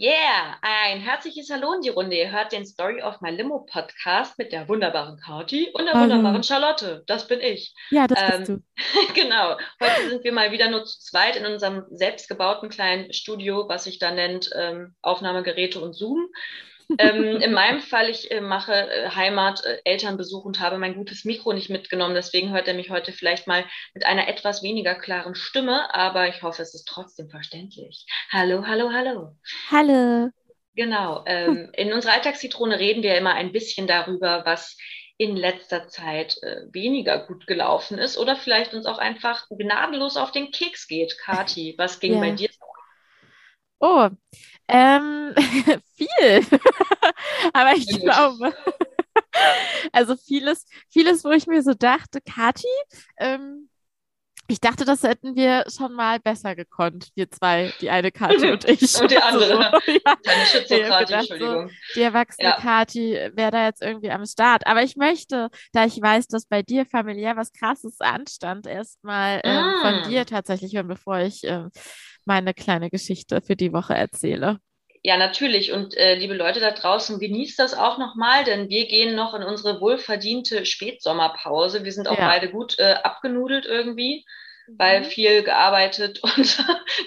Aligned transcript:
Yeah, 0.00 0.56
ein 0.62 1.00
herzliches 1.00 1.50
Hallo 1.50 1.72
in 1.72 1.80
die 1.80 1.88
Runde. 1.88 2.14
Ihr 2.16 2.30
hört 2.30 2.52
den 2.52 2.64
Story 2.64 3.02
of 3.02 3.20
My 3.20 3.30
Limo 3.30 3.66
Podcast 3.68 4.38
mit 4.38 4.52
der 4.52 4.68
wunderbaren 4.68 5.18
Kati 5.18 5.70
und 5.72 5.86
der 5.86 5.94
Hallo. 5.94 6.04
wunderbaren 6.04 6.44
Charlotte. 6.44 7.02
Das 7.08 7.26
bin 7.26 7.40
ich. 7.40 7.74
Ja, 7.90 8.06
das 8.06 8.16
Ähm, 8.20 8.38
bist 8.38 8.48
du. 8.48 9.14
genau. 9.20 9.56
Heute 9.80 10.08
sind 10.08 10.22
wir 10.22 10.32
mal 10.32 10.52
wieder 10.52 10.70
nur 10.70 10.84
zu 10.84 11.00
zweit 11.00 11.34
in 11.34 11.46
unserem 11.46 11.84
selbstgebauten 11.90 12.68
kleinen 12.68 13.12
Studio, 13.12 13.68
was 13.68 13.84
sich 13.84 13.98
da 13.98 14.12
nennt 14.12 14.48
ähm, 14.54 14.94
Aufnahmegeräte 15.02 15.80
und 15.80 15.94
Zoom. 15.94 16.28
Ähm, 16.98 17.36
in 17.40 17.52
meinem 17.52 17.80
Fall, 17.80 18.08
ich 18.08 18.30
äh, 18.30 18.40
mache 18.40 18.72
äh, 18.72 19.10
Heimat, 19.10 19.64
äh, 19.64 19.78
Elternbesuch 19.84 20.44
und 20.44 20.60
habe 20.60 20.78
mein 20.78 20.94
gutes 20.94 21.24
Mikro 21.24 21.52
nicht 21.52 21.68
mitgenommen. 21.68 22.14
Deswegen 22.14 22.50
hört 22.50 22.68
er 22.68 22.74
mich 22.74 22.90
heute 22.90 23.12
vielleicht 23.12 23.46
mal 23.46 23.64
mit 23.94 24.06
einer 24.06 24.28
etwas 24.28 24.62
weniger 24.62 24.94
klaren 24.94 25.34
Stimme, 25.34 25.94
aber 25.94 26.28
ich 26.28 26.42
hoffe, 26.42 26.62
es 26.62 26.74
ist 26.74 26.88
trotzdem 26.88 27.28
verständlich. 27.28 28.06
Hallo, 28.30 28.66
hallo, 28.66 28.90
hallo. 28.92 29.36
Hallo. 29.70 30.30
Genau. 30.74 31.24
Ähm, 31.26 31.70
in 31.74 31.92
unserer 31.92 32.14
Alltagszitrone 32.14 32.78
reden 32.78 33.02
wir 33.02 33.18
immer 33.18 33.34
ein 33.34 33.52
bisschen 33.52 33.86
darüber, 33.86 34.44
was 34.46 34.76
in 35.18 35.36
letzter 35.36 35.88
Zeit 35.88 36.40
äh, 36.42 36.62
weniger 36.72 37.26
gut 37.26 37.46
gelaufen 37.48 37.98
ist 37.98 38.16
oder 38.16 38.36
vielleicht 38.36 38.72
uns 38.72 38.86
auch 38.86 38.98
einfach 38.98 39.46
gnadenlos 39.50 40.16
auf 40.16 40.30
den 40.30 40.52
Keks 40.52 40.86
geht. 40.86 41.18
Kati, 41.18 41.74
was 41.76 41.98
ging 41.98 42.14
Ja. 42.14 42.20
bei 42.20 42.30
dir? 42.30 42.48
Oh, 43.80 44.10
ähm, 44.68 45.34
viel. 45.96 46.46
Aber 47.52 47.72
ich 47.76 47.88
gut. 47.88 48.00
glaube, 48.02 48.54
also 49.92 50.16
vieles, 50.16 50.66
vieles, 50.90 51.24
wo 51.24 51.30
ich 51.30 51.46
mir 51.46 51.62
so 51.62 51.74
dachte, 51.74 52.20
Kathi, 52.20 52.66
ähm, 53.18 53.68
ich 54.50 54.60
dachte, 54.60 54.86
das 54.86 55.02
hätten 55.02 55.36
wir 55.36 55.64
schon 55.68 55.92
mal 55.92 56.20
besser 56.20 56.56
gekonnt, 56.56 57.10
wir 57.14 57.30
zwei, 57.30 57.70
die 57.82 57.90
eine 57.90 58.10
Kathi 58.10 58.50
und 58.50 58.64
ich. 58.64 58.98
Und 58.98 59.10
die 59.10 59.18
andere. 59.18 59.74
Also, 59.74 59.90
ja, 59.92 60.16
Deine 60.24 60.42
Ich 60.42 60.48
Schizokratie, 60.48 61.04
gedacht, 61.04 61.26
so, 61.28 61.34
Entschuldigung. 61.34 61.70
die 61.94 62.00
erwachsene 62.00 62.48
Ja. 62.48 62.56
Kathi 62.56 63.12
wäre 63.34 63.50
da 63.50 63.66
jetzt 63.66 63.82
irgendwie 63.82 64.10
am 64.10 64.24
Start. 64.24 64.66
Aber 64.66 64.82
ich 64.82 64.96
möchte, 64.96 65.50
da 65.72 65.84
ich 65.84 66.00
weiß, 66.00 66.28
dass 66.28 66.46
bei 66.46 66.62
dir 66.62 66.86
familiär 66.86 67.36
was 67.36 67.52
Krasses 67.52 68.00
anstand, 68.00 68.66
erstmal 68.66 69.42
ähm, 69.44 69.66
Mm. 69.66 69.80
von 69.82 70.10
dir 70.10 70.24
tatsächlich 70.24 70.74
hören, 70.74 70.88
bevor 70.88 71.18
ich 71.18 71.44
ähm, 71.44 71.70
meine 72.28 72.54
kleine 72.54 72.90
Geschichte 72.90 73.42
für 73.42 73.56
die 73.56 73.72
Woche 73.74 73.94
erzähle. 73.96 74.60
Ja, 75.02 75.16
natürlich. 75.16 75.72
Und 75.72 75.96
äh, 75.96 76.14
liebe 76.16 76.34
Leute 76.34 76.60
da 76.60 76.70
draußen, 76.72 77.18
genießt 77.20 77.58
das 77.58 77.74
auch 77.74 77.98
nochmal, 77.98 78.44
denn 78.44 78.68
wir 78.68 78.86
gehen 78.88 79.14
noch 79.14 79.32
in 79.34 79.42
unsere 79.42 79.80
wohlverdiente 79.80 80.66
Spätsommerpause. 80.66 81.84
Wir 81.84 81.92
sind 81.92 82.08
auch 82.08 82.18
Ja. 82.18 82.24
beide 82.24 82.50
gut 82.50 82.78
äh, 82.78 82.94
abgenudelt 83.02 83.64
irgendwie, 83.64 84.24
weil 84.76 85.02
Mhm. 85.02 85.04
viel 85.04 85.42
gearbeitet 85.44 86.20
und 86.22 86.58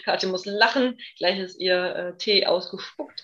Katja 0.05 0.29
muss 0.29 0.45
lachen. 0.45 0.97
Gleich 1.17 1.37
ist 1.39 1.59
ihr 1.59 1.95
äh, 2.15 2.17
Tee 2.17 2.45
ausgespuckt. 2.47 3.23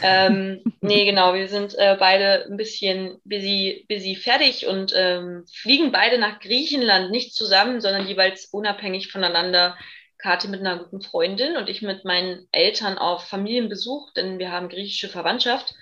ähm, 0.00 0.64
nee, 0.80 1.04
genau, 1.04 1.34
wir 1.34 1.48
sind 1.48 1.74
äh, 1.76 1.96
beide 1.98 2.46
ein 2.46 2.56
bisschen 2.56 3.18
busy, 3.24 3.86
busy 3.88 4.14
fertig 4.16 4.66
und 4.66 4.92
ähm, 4.96 5.44
fliegen 5.52 5.90
beide 5.92 6.18
nach 6.18 6.38
Griechenland, 6.40 7.10
nicht 7.10 7.34
zusammen, 7.34 7.80
sondern 7.80 8.06
jeweils 8.06 8.46
unabhängig 8.46 9.10
voneinander. 9.10 9.76
Kathi 10.18 10.48
mit 10.48 10.60
einer 10.60 10.78
guten 10.78 11.02
Freundin 11.02 11.56
und 11.56 11.68
ich 11.68 11.82
mit 11.82 12.04
meinen 12.04 12.48
Eltern 12.52 12.98
auf 12.98 13.24
Familienbesuch, 13.24 14.12
denn 14.14 14.38
wir 14.38 14.50
haben 14.50 14.68
griechische 14.68 15.08
Verwandtschaft. 15.08 15.74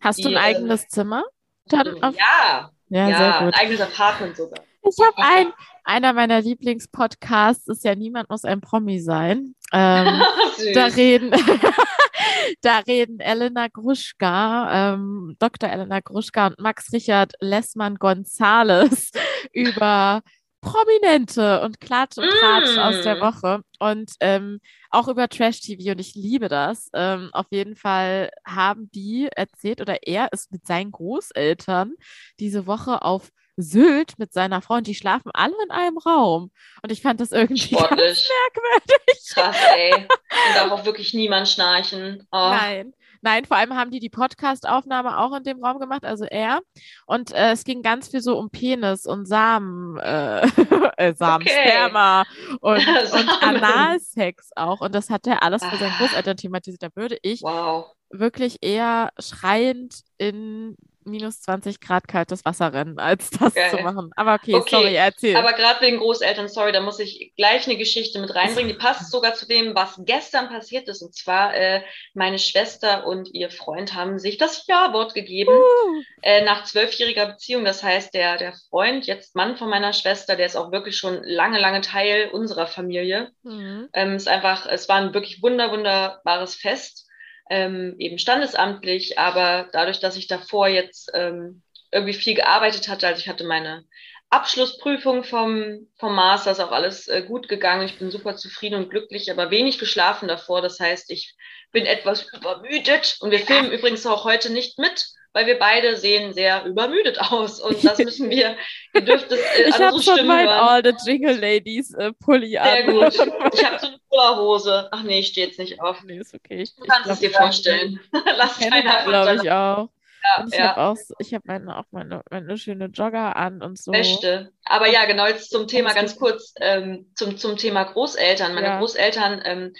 Hast 0.00 0.24
du 0.24 0.28
die, 0.28 0.36
ein 0.36 0.54
äh, 0.54 0.56
eigenes 0.56 0.88
Zimmer? 0.88 1.24
Dann 1.66 2.02
auf, 2.02 2.14
Ja, 2.16 2.70
ja, 2.88 3.08
ja, 3.08 3.38
ein 3.38 3.54
eigenes 3.54 3.80
Apartment 3.80 4.36
sogar. 4.36 4.64
Ich 4.82 4.96
habe 5.04 5.16
ein, 5.18 5.52
einer 5.84 6.12
meiner 6.12 6.40
Lieblingspodcasts 6.40 7.68
ist 7.68 7.84
ja 7.84 7.94
Niemand 7.94 8.30
muss 8.30 8.44
ein 8.44 8.60
Promi 8.60 9.00
sein. 9.00 9.54
Ähm. 9.72 10.22
Da 10.74 10.86
reden, 10.86 11.30
da 12.62 12.78
reden 12.80 13.20
Elena 13.20 13.68
Gruschka, 13.68 14.92
ähm, 14.92 15.36
Dr. 15.38 15.70
Elena 15.70 16.00
Gruschka 16.00 16.48
und 16.48 16.60
Max 16.60 16.92
Richard 16.92 17.32
Lessmann 17.40 17.94
Gonzales 17.96 19.10
über 19.52 20.20
Prominente 20.60 21.62
und 21.62 21.80
Klatsch 21.80 22.18
und 22.18 22.28
Tratsch 22.28 22.76
aus 22.78 23.02
der 23.02 23.16
Mm. 23.16 23.20
Woche 23.20 23.62
und 23.78 24.12
ähm, 24.20 24.60
auch 24.90 25.08
über 25.08 25.28
Trash-TV 25.28 25.92
und 25.92 26.00
ich 26.00 26.14
liebe 26.14 26.48
das. 26.48 26.90
Ähm, 26.94 27.30
auf 27.32 27.46
jeden 27.50 27.76
Fall 27.76 28.30
haben 28.46 28.90
die 28.92 29.28
erzählt 29.34 29.80
oder 29.80 29.98
er 30.06 30.32
ist 30.32 30.52
mit 30.52 30.66
seinen 30.66 30.90
Großeltern 30.92 31.94
diese 32.38 32.66
Woche 32.66 33.02
auf 33.02 33.30
Sylt 33.56 34.18
mit 34.18 34.32
seiner 34.32 34.62
Frau 34.62 34.74
und 34.76 34.86
die 34.86 34.94
schlafen 34.94 35.30
alle 35.34 35.54
in 35.64 35.70
einem 35.70 35.98
Raum. 35.98 36.50
Und 36.82 36.92
ich 36.92 37.02
fand 37.02 37.20
das 37.20 37.32
irgendwie 37.32 37.74
ganz 37.76 37.84
Sportlich. 37.88 38.30
merkwürdig. 38.54 39.24
Krass, 39.34 39.56
ey. 39.76 39.94
Und 39.94 40.56
darf 40.56 40.72
auch 40.72 40.84
wirklich 40.86 41.12
niemand 41.14 41.48
schnarchen. 41.48 42.26
Oh. 42.32 42.36
Nein. 42.38 42.94
Nein, 43.22 43.44
vor 43.44 43.56
allem 43.56 43.74
haben 43.74 43.90
die 43.90 44.00
die 44.00 44.08
Podcast-Aufnahme 44.10 45.18
auch 45.18 45.36
in 45.36 45.42
dem 45.44 45.62
Raum 45.64 45.78
gemacht, 45.78 46.04
also 46.04 46.24
er. 46.24 46.60
Und 47.06 47.32
äh, 47.32 47.52
es 47.52 47.64
ging 47.64 47.82
ganz 47.82 48.08
viel 48.08 48.20
so 48.22 48.38
um 48.38 48.50
Penis 48.50 49.06
und 49.06 49.26
Samen, 49.26 49.98
äh, 49.98 50.40
äh, 50.96 51.14
Samen, 51.14 51.42
Okay. 51.46 51.54
Sperma 51.68 52.24
und, 52.60 52.86
und. 53.12 53.42
Analsex 53.42 54.50
auch. 54.56 54.80
Und 54.80 54.94
das 54.94 55.10
hat 55.10 55.26
er 55.26 55.42
alles 55.42 55.64
für 55.64 55.76
seinen 55.76 55.92
Ah. 55.92 55.98
Großeltern 55.98 56.36
thematisiert. 56.36 56.82
Da 56.82 56.88
würde 56.94 57.18
ich 57.22 57.42
Wow. 57.42 57.86
wirklich 58.10 58.58
eher 58.62 59.10
schreiend 59.18 60.00
in 60.18 60.76
minus 61.04 61.40
20 61.42 61.80
Grad 61.80 62.08
kaltes 62.08 62.44
Wasser 62.44 62.72
rennen, 62.72 62.98
als 62.98 63.30
das 63.30 63.54
Geil. 63.54 63.70
zu 63.70 63.78
machen. 63.78 64.10
Aber 64.16 64.34
okay, 64.34 64.54
Okay, 64.54 64.70
sorry, 64.70 64.94
erzähl. 64.94 65.36
Aber 65.36 65.52
gerade 65.52 65.80
wegen 65.80 65.98
Großeltern, 65.98 66.48
sorry, 66.48 66.72
da 66.72 66.80
muss 66.80 66.98
ich 66.98 67.32
gleich 67.36 67.66
eine 67.66 67.76
Geschichte 67.76 68.18
mit 68.18 68.34
reinbringen. 68.34 68.68
Die 68.68 68.78
passt 68.78 69.10
sogar 69.10 69.34
zu 69.34 69.46
dem, 69.46 69.74
was 69.74 70.00
gestern 70.04 70.48
passiert 70.48 70.88
ist. 70.88 71.02
Und 71.02 71.14
zwar, 71.14 71.54
äh, 71.54 71.82
meine 72.14 72.38
Schwester 72.38 73.06
und 73.06 73.32
ihr 73.32 73.50
Freund 73.50 73.94
haben 73.94 74.18
sich 74.18 74.38
das 74.38 74.66
Ja-Wort 74.66 75.14
gegeben 75.14 75.50
Uh, 75.50 76.02
äh, 76.22 76.44
nach 76.44 76.64
zwölfjähriger 76.64 77.26
Beziehung. 77.26 77.64
Das 77.64 77.82
heißt, 77.82 78.14
der, 78.14 78.36
der 78.36 78.54
Freund, 78.68 79.06
jetzt 79.06 79.34
Mann 79.34 79.56
von 79.56 79.68
meiner 79.68 79.92
Schwester, 79.92 80.36
der 80.36 80.46
ist 80.46 80.56
auch 80.56 80.72
wirklich 80.72 80.96
schon 80.96 81.22
lange, 81.24 81.58
lange 81.58 81.80
Teil 81.80 82.30
unserer 82.30 82.66
Familie. 82.66 83.32
mhm. 83.42 83.88
Ähm, 83.92 84.14
es 84.14 84.22
ist 84.22 84.28
einfach, 84.28 84.66
es 84.66 84.88
war 84.88 84.96
ein 84.96 85.14
wirklich 85.14 85.42
wunder, 85.42 85.72
wunderbares 85.72 86.54
Fest, 86.54 87.09
ähm, 87.50 87.96
eben 87.98 88.18
standesamtlich, 88.18 89.18
aber 89.18 89.68
dadurch, 89.72 90.00
dass 90.00 90.16
ich 90.16 90.28
davor 90.28 90.68
jetzt 90.68 91.10
ähm, 91.14 91.62
irgendwie 91.92 92.14
viel 92.14 92.34
gearbeitet 92.34 92.88
hatte, 92.88 93.08
also 93.08 93.20
ich 93.20 93.28
hatte 93.28 93.44
meine 93.44 93.84
Abschlussprüfung 94.30 95.24
vom, 95.24 95.88
vom 95.98 96.14
Master, 96.14 96.52
ist 96.52 96.60
auch 96.60 96.70
alles 96.70 97.08
äh, 97.08 97.22
gut 97.22 97.48
gegangen. 97.48 97.84
Ich 97.84 97.98
bin 97.98 98.12
super 98.12 98.36
zufrieden 98.36 98.76
und 98.76 98.88
glücklich, 98.88 99.28
aber 99.30 99.50
wenig 99.50 99.80
geschlafen 99.80 100.28
davor. 100.28 100.62
Das 100.62 100.78
heißt, 100.78 101.10
ich 101.10 101.34
bin 101.72 101.84
etwas 101.84 102.32
übermüdet 102.32 103.16
und 103.20 103.32
wir 103.32 103.40
filmen 103.40 103.72
übrigens 103.72 104.06
auch 104.06 104.24
heute 104.24 104.52
nicht 104.52 104.78
mit, 104.78 105.08
weil 105.32 105.46
wir 105.46 105.58
beide 105.58 105.96
sehen 105.96 106.32
sehr 106.32 106.64
übermüdet 106.64 107.20
aus 107.20 107.60
und 107.60 107.84
das 107.84 107.98
müssen 107.98 108.30
wir, 108.30 108.56
ihr 108.94 109.00
dürft 109.00 109.30
es 109.30 109.40
äh, 109.40 109.68
Ich 109.68 109.78
habe 109.78 110.02
schon 110.02 110.26
mein. 110.26 110.48
All 110.48 110.82
the 110.84 110.94
Jingle 111.04 111.38
Ladies 111.38 111.94
äh, 111.94 112.12
Pulli 112.12 112.58
an. 112.58 112.68
Sehr 112.68 112.84
gut. 112.84 113.14
Ich 113.52 113.64
habe 113.64 113.78
so 113.78 113.86
eine 113.86 113.98
Pullerhose. 114.08 114.88
Ach 114.90 115.02
nee, 115.02 115.20
ich 115.20 115.28
stehe 115.28 115.46
jetzt 115.46 115.58
nicht 115.58 115.80
auf. 115.80 116.02
Nee, 116.04 116.18
ist 116.18 116.34
okay. 116.34 116.62
Ich, 116.62 116.74
Du 116.74 116.84
kannst 116.84 117.10
es 117.10 117.20
dir 117.20 117.30
vorstellen. 117.30 118.00
Lass 118.36 118.58
keiner 118.58 119.04
glaube 119.04 119.40
ich, 119.42 119.50
auch. 119.50 119.88
Ja, 120.22 120.46
ich 120.46 120.58
ja. 120.58 120.68
habe 120.68 120.80
auch, 120.82 120.96
ich 121.18 121.32
habe 121.32 121.44
meine, 121.46 121.78
auch 121.78 121.84
meine, 121.92 122.22
meine 122.30 122.58
schöne 122.58 122.86
Jogger 122.86 123.36
an 123.36 123.62
und 123.62 123.78
so. 123.78 123.90
Beste. 123.90 124.52
Aber 124.64 124.88
ja, 124.88 125.06
genau, 125.06 125.26
jetzt 125.26 125.50
zum 125.50 125.66
Thema 125.66 125.94
ganz 125.94 126.16
kurz, 126.16 126.52
ähm, 126.60 127.10
zum, 127.14 127.38
zum 127.38 127.56
Thema 127.56 127.84
Großeltern. 127.84 128.54
Meine 128.54 128.66
Ja. 128.66 128.78
Großeltern 128.78 129.40
ähm, 129.44 129.72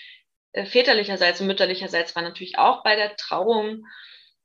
äh, 0.53 0.65
väterlicherseits 0.65 1.41
und 1.41 1.47
mütterlicherseits 1.47 2.17
waren 2.17 2.25
natürlich 2.25 2.59
auch 2.59 2.83
bei 2.83 2.97
der 2.97 3.17
Trauung 3.17 3.85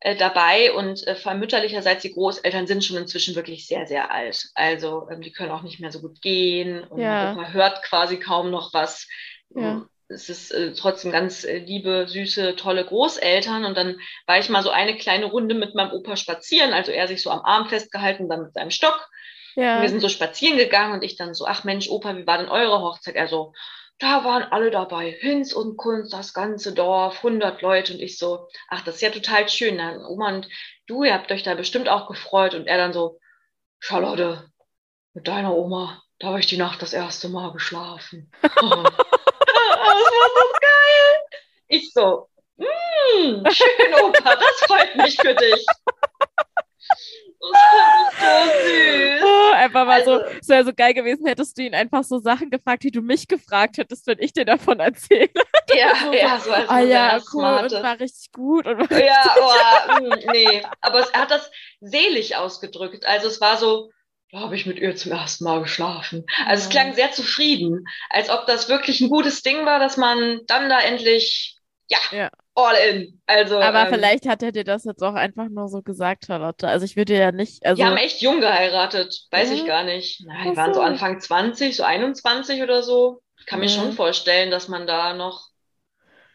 äh, 0.06 0.16
dabei 0.16 0.72
und 0.72 1.06
äh, 1.08 1.16
vor 1.16 1.32
allem 1.32 1.40
mütterlicherseits 1.40 2.04
die 2.04 2.14
Großeltern 2.14 2.68
sind 2.68 2.86
schon 2.86 2.98
inzwischen 2.98 3.34
wirklich 3.36 3.66
sehr, 3.66 3.88
sehr 3.88 4.12
alt. 4.12 4.50
Also 4.54 5.08
ähm, 5.10 5.22
die 5.22 5.32
können 5.32 5.50
auch 5.52 5.64
nicht 5.64 5.80
mehr 5.80 5.92
so 5.92 6.00
gut 6.00 6.22
gehen 6.22 6.84
und 6.84 7.02
Ja. 7.02 7.34
man 7.34 7.52
hört 7.54 7.82
quasi 7.82 8.18
kaum 8.18 8.52
noch 8.52 8.72
was. 8.72 9.08
Ja. 9.50 9.82
Es 10.08 10.30
ist 10.30 10.52
äh, 10.52 10.74
trotzdem 10.74 11.12
ganz 11.12 11.44
äh, 11.44 11.58
liebe, 11.58 12.06
süße, 12.08 12.56
tolle 12.56 12.86
Großeltern. 12.86 13.66
Und 13.66 13.76
dann 13.76 13.98
war 14.28 14.38
ich 14.38 14.48
mal 14.50 14.62
so 14.62 14.70
eine 14.70 14.96
kleine 14.96 15.26
Runde 15.26 15.56
mit 15.56 15.74
meinem 15.74 15.92
Opa 15.92 16.16
spazieren. 16.18 16.72
Also 16.74 16.92
er 16.92 17.08
sich 17.08 17.24
so 17.24 17.32
am 17.32 17.42
Arm 17.42 17.68
festgehalten, 17.68 18.30
dann 18.30 18.44
mit 18.44 18.54
seinem 18.54 18.70
Stock. 18.70 19.10
Ja. 19.56 19.82
wir 19.82 19.90
sind 19.90 20.02
so 20.02 20.10
spazieren 20.10 20.58
gegangen 20.60 20.94
und 20.94 21.04
ich 21.04 21.16
dann 21.16 21.34
so, 21.34 21.48
ach 21.48 21.64
Mensch, 21.64 21.90
Opa, 21.90 22.16
wie 22.16 22.28
war 22.28 22.38
denn 22.38 22.50
eure 22.50 22.82
Hochzeit? 22.82 23.16
Er 23.16 23.28
so, 23.28 23.54
da 24.00 24.26
waren 24.26 24.44
alle 24.44 24.72
dabei, 24.72 25.12
Hinz 25.12 25.54
und 25.54 25.78
Kunst, 25.78 26.12
das 26.12 26.34
ganze 26.34 26.74
Dorf, 26.74 27.18
100 27.18 27.62
Leute. 27.62 27.94
Und 27.94 28.02
ich 28.02 28.18
so, 28.18 28.48
ach, 28.68 28.82
das 28.84 28.96
ist 28.96 29.02
ja 29.02 29.10
total 29.10 29.48
schön. 29.48 29.78
Dann, 29.78 30.06
Oma 30.06 30.30
und 30.30 30.50
du, 30.88 31.04
ihr 31.04 31.14
habt 31.14 31.32
euch 31.32 31.44
da 31.44 31.56
bestimmt 31.56 31.88
auch 31.88 32.08
gefreut. 32.08 32.54
Und 32.56 32.68
er 32.68 32.78
dann 32.78 32.94
so, 32.94 33.20
Charlotte, 33.80 34.50
mit 35.14 35.28
deiner 35.28 35.56
Oma, 35.56 36.02
da 36.20 36.28
habe 36.28 36.40
ich 36.40 36.48
die 36.48 36.58
Nacht 36.58 36.82
das 36.82 36.94
erste 36.94 37.30
Mal 37.30 37.54
geschlafen. 37.54 38.32
das 38.42 38.56
war 38.62 38.82
so 40.34 40.54
geil. 40.60 41.42
Ich 41.68 41.92
so, 41.94 42.28
mm, 42.58 43.46
schön, 43.50 43.94
Opa, 44.04 44.36
das 44.36 44.60
freut 44.68 44.96
mich 44.98 45.18
für 45.20 45.36
dich. 45.36 45.66
So 47.40 47.48
süß. 48.64 49.22
Oh, 49.24 49.52
einfach 49.54 49.86
mal 49.86 50.04
so, 50.04 50.14
Also- 50.14 50.26
es 50.42 50.48
wäre 50.50 50.64
so 50.66 50.74
geil 50.74 50.94
gewesen, 50.94 51.26
hättest 51.28 51.58
du 51.58 51.64
ihn 51.64 51.76
einfach 51.76 52.04
so 52.04 52.20
Sachen 52.20 52.50
gefragt, 52.50 52.84
die 52.84 52.92
du 52.92 53.02
mich 53.02 53.28
gefragt 53.28 53.78
hättest, 53.78 54.08
wenn 54.08 54.20
ich 54.20 54.34
dir 54.34 54.46
davon 54.46 54.80
erzähle. 54.80 55.30
Ja, 55.76 55.96
so, 56.06 56.14
ja, 56.14 56.40
so 56.40 56.52
als 56.52 56.70
Ah 56.70 56.80
ja, 56.80 56.84
moderner 56.84 57.14
cool, 57.16 57.24
Smarte. 57.42 57.78
und 57.78 57.84
war 57.84 58.00
richtig 58.00 58.32
gut. 58.32 58.68
Und 58.68 58.90
war 58.90 59.00
Ja, 59.04 59.36
oh, 59.40 60.00
mm, 60.04 60.20
nee. 60.32 60.62
Aber 60.82 61.00
es, 61.00 61.10
er 61.10 61.22
hat 61.22 61.32
das 61.32 61.50
selig 61.82 62.36
ausgedrückt. 62.36 63.06
Also 63.08 63.28
es 63.28 63.42
war 63.42 63.58
so, 63.58 63.90
da 64.32 64.42
habe 64.42 64.56
ich 64.56 64.68
mit 64.68 64.78
ihr 64.78 64.96
zum 64.96 65.12
ersten 65.12 65.44
Mal 65.44 65.62
geschlafen. 65.62 66.24
Also 66.46 66.68
es 66.68 66.74
Ja. 66.74 66.82
klang 66.82 66.94
sehr 66.94 67.12
zufrieden, 67.12 67.84
als 68.12 68.30
ob 68.30 68.46
das 68.46 68.70
wirklich 68.70 69.02
ein 69.02 69.10
gutes 69.10 69.42
Ding 69.42 69.66
war, 69.66 69.80
dass 69.80 69.98
man 69.98 70.42
dann 70.46 70.70
da 70.70 70.80
endlich, 70.80 71.55
ja, 71.90 72.00
Ja. 72.12 72.30
all 72.56 72.76
in. 72.90 73.22
Also, 73.28 73.60
Aber 73.60 73.88
ähm, 73.88 73.94
vielleicht 73.94 74.28
hat 74.28 74.44
er 74.44 74.52
dir 74.52 74.64
das 74.64 74.84
jetzt 74.86 75.02
auch 75.04 75.14
einfach 75.14 75.50
nur 75.50 75.68
so 75.70 75.82
gesagt, 75.82 76.26
Charlotte. 76.26 76.68
Also 76.68 76.86
ich 76.86 76.96
würde 76.96 77.18
ja 77.18 77.32
nicht, 77.32 77.66
also 77.66 77.82
die 77.82 77.86
haben 77.86 77.98
echt 77.98 78.22
jung 78.22 78.40
geheiratet. 78.42 79.28
Weiß 79.32 79.50
Ja. 79.50 79.56
ich 79.56 79.66
gar 79.66 79.84
nicht. 79.84 80.24
Na, 80.26 80.44
die 80.44 80.52
Ach 80.52 80.56
waren 80.58 80.74
so. 80.74 80.82
Anfang 80.82 81.20
20, 81.20 81.76
so 81.76 81.84
21 81.84 82.62
oder 82.64 82.84
so. 82.84 83.22
Ich 83.40 83.46
kann 83.46 83.60
mir 83.60 83.68
Ja. 83.68 83.72
schon 83.72 83.92
vorstellen, 83.94 84.52
dass 84.52 84.68
man 84.68 84.88
da 84.88 85.14
noch. 85.14 85.50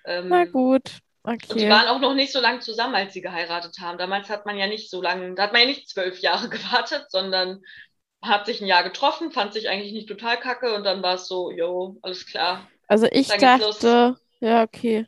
Ähm, 0.06 0.28
na 0.28 0.44
gut. 0.46 1.00
Und 1.48 1.60
die 1.60 1.62
Okay. 1.62 1.70
waren 1.70 1.88
auch 1.88 2.00
noch 2.00 2.14
nicht 2.14 2.32
so 2.32 2.40
lange 2.40 2.60
zusammen, 2.60 2.94
als 2.94 3.12
sie 3.12 3.20
geheiratet 3.20 3.78
haben. 3.80 3.98
Damals 3.98 4.28
hat 4.28 4.46
man 4.46 4.56
ja 4.56 4.66
nicht 4.66 4.90
so 4.90 5.02
lange, 5.02 5.34
da 5.34 5.44
hat 5.44 5.52
man 5.52 5.62
ja 5.62 5.66
nicht 5.68 5.88
zwölf 5.88 6.20
Jahre 6.20 6.48
gewartet, 6.50 7.06
sondern 7.10 7.60
hat 8.22 8.46
sich 8.46 8.60
ein 8.60 8.66
Jahr 8.66 8.84
getroffen, 8.84 9.32
fand 9.32 9.52
sich 9.54 9.68
eigentlich 9.68 9.92
nicht 9.92 10.08
total 10.08 10.38
kacke 10.38 10.74
und 10.74 10.84
dann 10.84 11.02
war 11.02 11.14
es 11.14 11.26
so, 11.26 11.50
jo, 11.50 11.98
alles 12.02 12.26
klar. 12.26 12.68
Also 12.88 13.06
ich 13.10 13.28
Dann 13.28 13.40
dachte, 13.40 14.16
ja, 14.40 14.62
okay. 14.62 15.06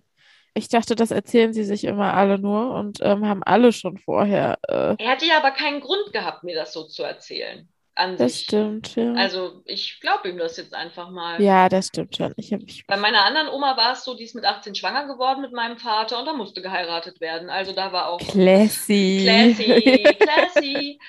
Ich 0.55 0.69
dachte, 0.69 0.95
das 0.95 1.11
erzählen 1.11 1.53
sie 1.53 1.65
sich 1.65 1.85
immer 1.85 2.15
alle 2.15 2.39
nur 2.39 2.75
und 2.75 2.99
ähm, 3.03 3.27
haben 3.27 3.43
alle 3.43 3.73
schon 3.73 3.97
vorher. 3.99 4.59
Äh, 4.69 4.97
Er 4.99 5.11
hatte 5.11 5.27
ja 5.27 5.39
aber 5.39 5.51
keinen 5.53 5.81
Grund 5.81 6.13
gehabt, 6.13 6.45
mir 6.45 6.55
das 6.55 6.73
so 6.73 6.85
zu 6.85 7.03
erzählen. 7.03 7.69
An 7.95 8.17
das 8.17 8.33
sich. 8.33 8.45
stimmt, 8.45 8.97
ja. 8.97 9.13
Also 9.15 9.63
ich 9.67 10.01
glaube 10.01 10.29
ihm 10.31 10.39
das 10.39 10.57
jetzt 10.57 10.75
einfach 10.75 11.11
mal. 11.11 11.41
Ja, 11.43 11.69
das 11.69 11.89
stimmt 11.89 12.17
schon. 12.17 12.33
Ich 12.37 12.51
mich. 12.51 12.87
Bei 12.87 12.97
meiner 12.97 13.23
anderen 13.25 13.49
Oma 13.49 13.77
war 13.77 13.93
es 13.93 14.05
so, 14.05 14.15
die 14.15 14.25
ist 14.25 14.35
mit 14.35 14.45
18 14.47 14.75
schwanger 14.75 15.07
geworden 15.07 15.43
mit 15.43 15.53
meinem 15.53 15.77
Vater 15.77 16.19
und 16.19 16.25
da 16.27 16.33
musste 16.33 16.63
geheiratet 16.63 17.21
werden. 17.21 17.51
Also 17.51 17.73
da 17.73 17.93
war 17.93 18.09
auch 18.09 18.19
Classy. 18.19 19.21
classy, 19.25 20.17
classy. 20.19 20.99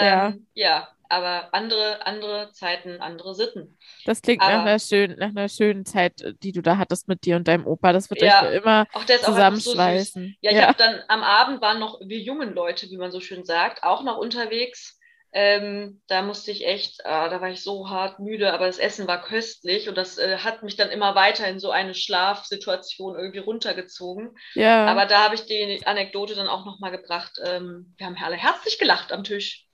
Ja. 0.00 0.28
Ähm, 0.28 0.46
ja, 0.54 0.88
aber 1.08 1.52
andere, 1.52 2.06
andere 2.06 2.50
Zeiten, 2.52 3.00
andere 3.00 3.34
Sitten. 3.34 3.78
Das 4.04 4.22
klingt 4.22 4.40
nach 4.40 4.48
Aber- 4.50 4.62
einer 4.62 4.78
schönen, 4.78 5.18
nach 5.18 5.28
einer 5.30 5.48
schönen 5.48 5.84
Zeit, 5.84 6.22
die 6.42 6.52
du 6.52 6.62
da 6.62 6.78
hattest 6.78 7.08
mit 7.08 7.24
dir 7.24 7.36
und 7.36 7.48
deinem 7.48 7.66
Opa. 7.66 7.92
Das 7.92 8.10
wird 8.10 8.22
Ja, 8.22 8.42
euch 8.46 8.54
immer 8.56 8.86
Auch 8.92 9.04
der 9.04 9.16
ist 9.16 9.22
auch 9.24 9.28
so 9.28 9.32
zusammenschweißen. 9.34 10.36
Ja, 10.40 10.50
ich 10.50 10.56
Ja. 10.56 10.66
habe 10.68 10.78
dann 10.78 11.00
am 11.08 11.22
Abend 11.22 11.60
waren 11.60 11.78
noch 11.80 12.00
wir 12.00 12.18
jungen 12.20 12.54
Leute, 12.54 12.88
wie 12.90 12.96
man 12.96 13.10
so 13.10 13.20
schön 13.20 13.44
sagt, 13.44 13.82
auch 13.82 14.02
noch 14.02 14.16
unterwegs. 14.18 14.98
Ähm, 15.36 16.00
da 16.06 16.22
musste 16.22 16.52
ich 16.52 16.64
echt, 16.64 17.04
ah, 17.06 17.28
da 17.28 17.40
war 17.40 17.50
ich 17.50 17.60
so 17.64 17.90
hart 17.90 18.20
müde, 18.20 18.52
aber 18.52 18.66
das 18.66 18.78
Essen 18.78 19.08
war 19.08 19.20
köstlich 19.20 19.88
und 19.88 19.96
das 19.98 20.16
äh, 20.16 20.38
hat 20.38 20.62
mich 20.62 20.76
dann 20.76 20.90
immer 20.90 21.16
weiter 21.16 21.48
in 21.48 21.58
so 21.58 21.72
eine 21.72 21.92
Schlafsituation 21.94 23.16
irgendwie 23.16 23.40
runtergezogen. 23.40 24.36
Ja. 24.54 24.86
Aber 24.86 25.06
da 25.06 25.24
habe 25.24 25.34
ich 25.34 25.44
die 25.46 25.82
Anekdote 25.86 26.36
dann 26.36 26.46
auch 26.48 26.64
nochmal 26.64 26.92
gebracht. 26.92 27.32
Ähm, 27.44 27.94
wir 27.96 28.06
haben 28.06 28.16
alle 28.22 28.36
herzlich 28.36 28.78
gelacht 28.78 29.12
am 29.12 29.24
Tisch. 29.24 29.66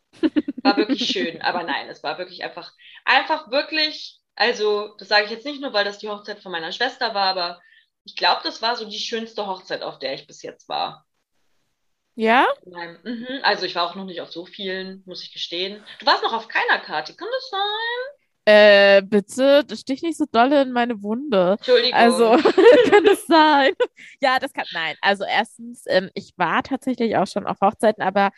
War 0.62 0.77
wirklich 0.77 1.07
schön. 1.07 1.41
Aber 1.43 1.62
nein, 1.62 1.89
es 1.89 2.03
war 2.03 2.19
wirklich 2.19 2.45
einfach, 2.45 2.73
einfach 3.05 3.51
wirklich, 3.51 4.21
also 4.35 4.95
das 4.99 5.09
sage 5.09 5.25
ich 5.25 5.31
jetzt 5.31 5.47
nicht 5.47 5.61
nur, 5.61 5.73
weil 5.73 5.85
das 5.85 5.99
die 5.99 6.09
Hochzeit 6.09 6.41
von 6.41 6.53
meiner 6.53 6.73
Schwester 6.73 7.15
war, 7.15 7.27
aber 7.27 7.61
ich 8.05 8.17
glaube, 8.17 8.41
das 8.45 8.62
war 8.62 8.77
so 8.77 8.89
die 8.89 8.99
schönste 8.99 9.47
Hochzeit, 9.47 9.83
auf 9.83 9.99
der 9.99 10.15
ich 10.15 10.27
bis 10.27 10.43
jetzt 10.43 10.69
war. 10.69 11.07
ja? 12.15 12.47
Nein, 12.65 12.99
mhm. 13.03 13.41
Also 13.43 13.67
ich 13.67 13.75
war 13.75 13.85
auch 13.89 13.95
noch 13.95 14.05
nicht 14.05 14.21
auf 14.21 14.31
so 14.33 14.47
vielen, 14.47 15.03
muss 15.07 15.23
ich 15.23 15.33
gestehen. 15.33 15.83
Du 15.99 16.07
warst 16.07 16.23
noch 16.23 16.33
auf 16.33 16.49
keiner 16.49 16.79
Karte, 16.81 17.15
kann 17.15 17.29
das 17.33 17.51
sein? 17.51 18.21
Äh, 18.47 19.03
bitte, 19.03 19.65
stich 19.77 20.03
nicht 20.03 20.17
so 20.17 20.25
dolle 20.31 20.62
in 20.62 20.73
meine 20.73 21.03
Wunde. 21.03 21.53
Entschuldigung. 21.59 21.95
Also, 21.95 22.31
kann 22.91 23.05
das 23.05 23.27
sein? 23.27 23.75
Ja, 24.21 24.39
das 24.39 24.53
kann, 24.53 24.65
nein. 24.73 24.97
Also, 25.03 25.25
erstens, 25.25 25.85
ähm, 25.87 26.11
ich 26.15 26.33
war 26.37 26.62
tatsächlich 26.62 27.17
auch 27.17 27.27
schon 27.27 27.47
auf 27.47 27.61
Hochzeiten, 27.61 28.03
aber 28.03 28.31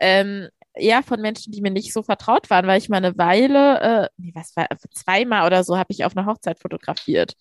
ähm, 0.00 0.48
eher 0.80 1.02
von 1.02 1.20
Menschen, 1.20 1.52
die 1.52 1.60
mir 1.60 1.70
nicht 1.70 1.92
so 1.92 2.02
vertraut 2.02 2.50
waren, 2.50 2.66
weil 2.66 2.78
ich 2.78 2.88
mal 2.88 2.98
eine 2.98 3.16
Weile, 3.18 3.80
äh, 3.80 4.08
nee, 4.16 4.32
was 4.34 4.56
war, 4.56 4.66
zweimal 4.92 5.46
oder 5.46 5.64
so 5.64 5.76
habe 5.78 5.92
ich 5.92 6.04
auf 6.04 6.16
einer 6.16 6.26
Hochzeit 6.26 6.58
fotografiert. 6.60 7.34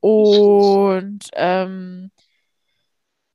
Und 0.00 1.20
ähm, 1.34 2.10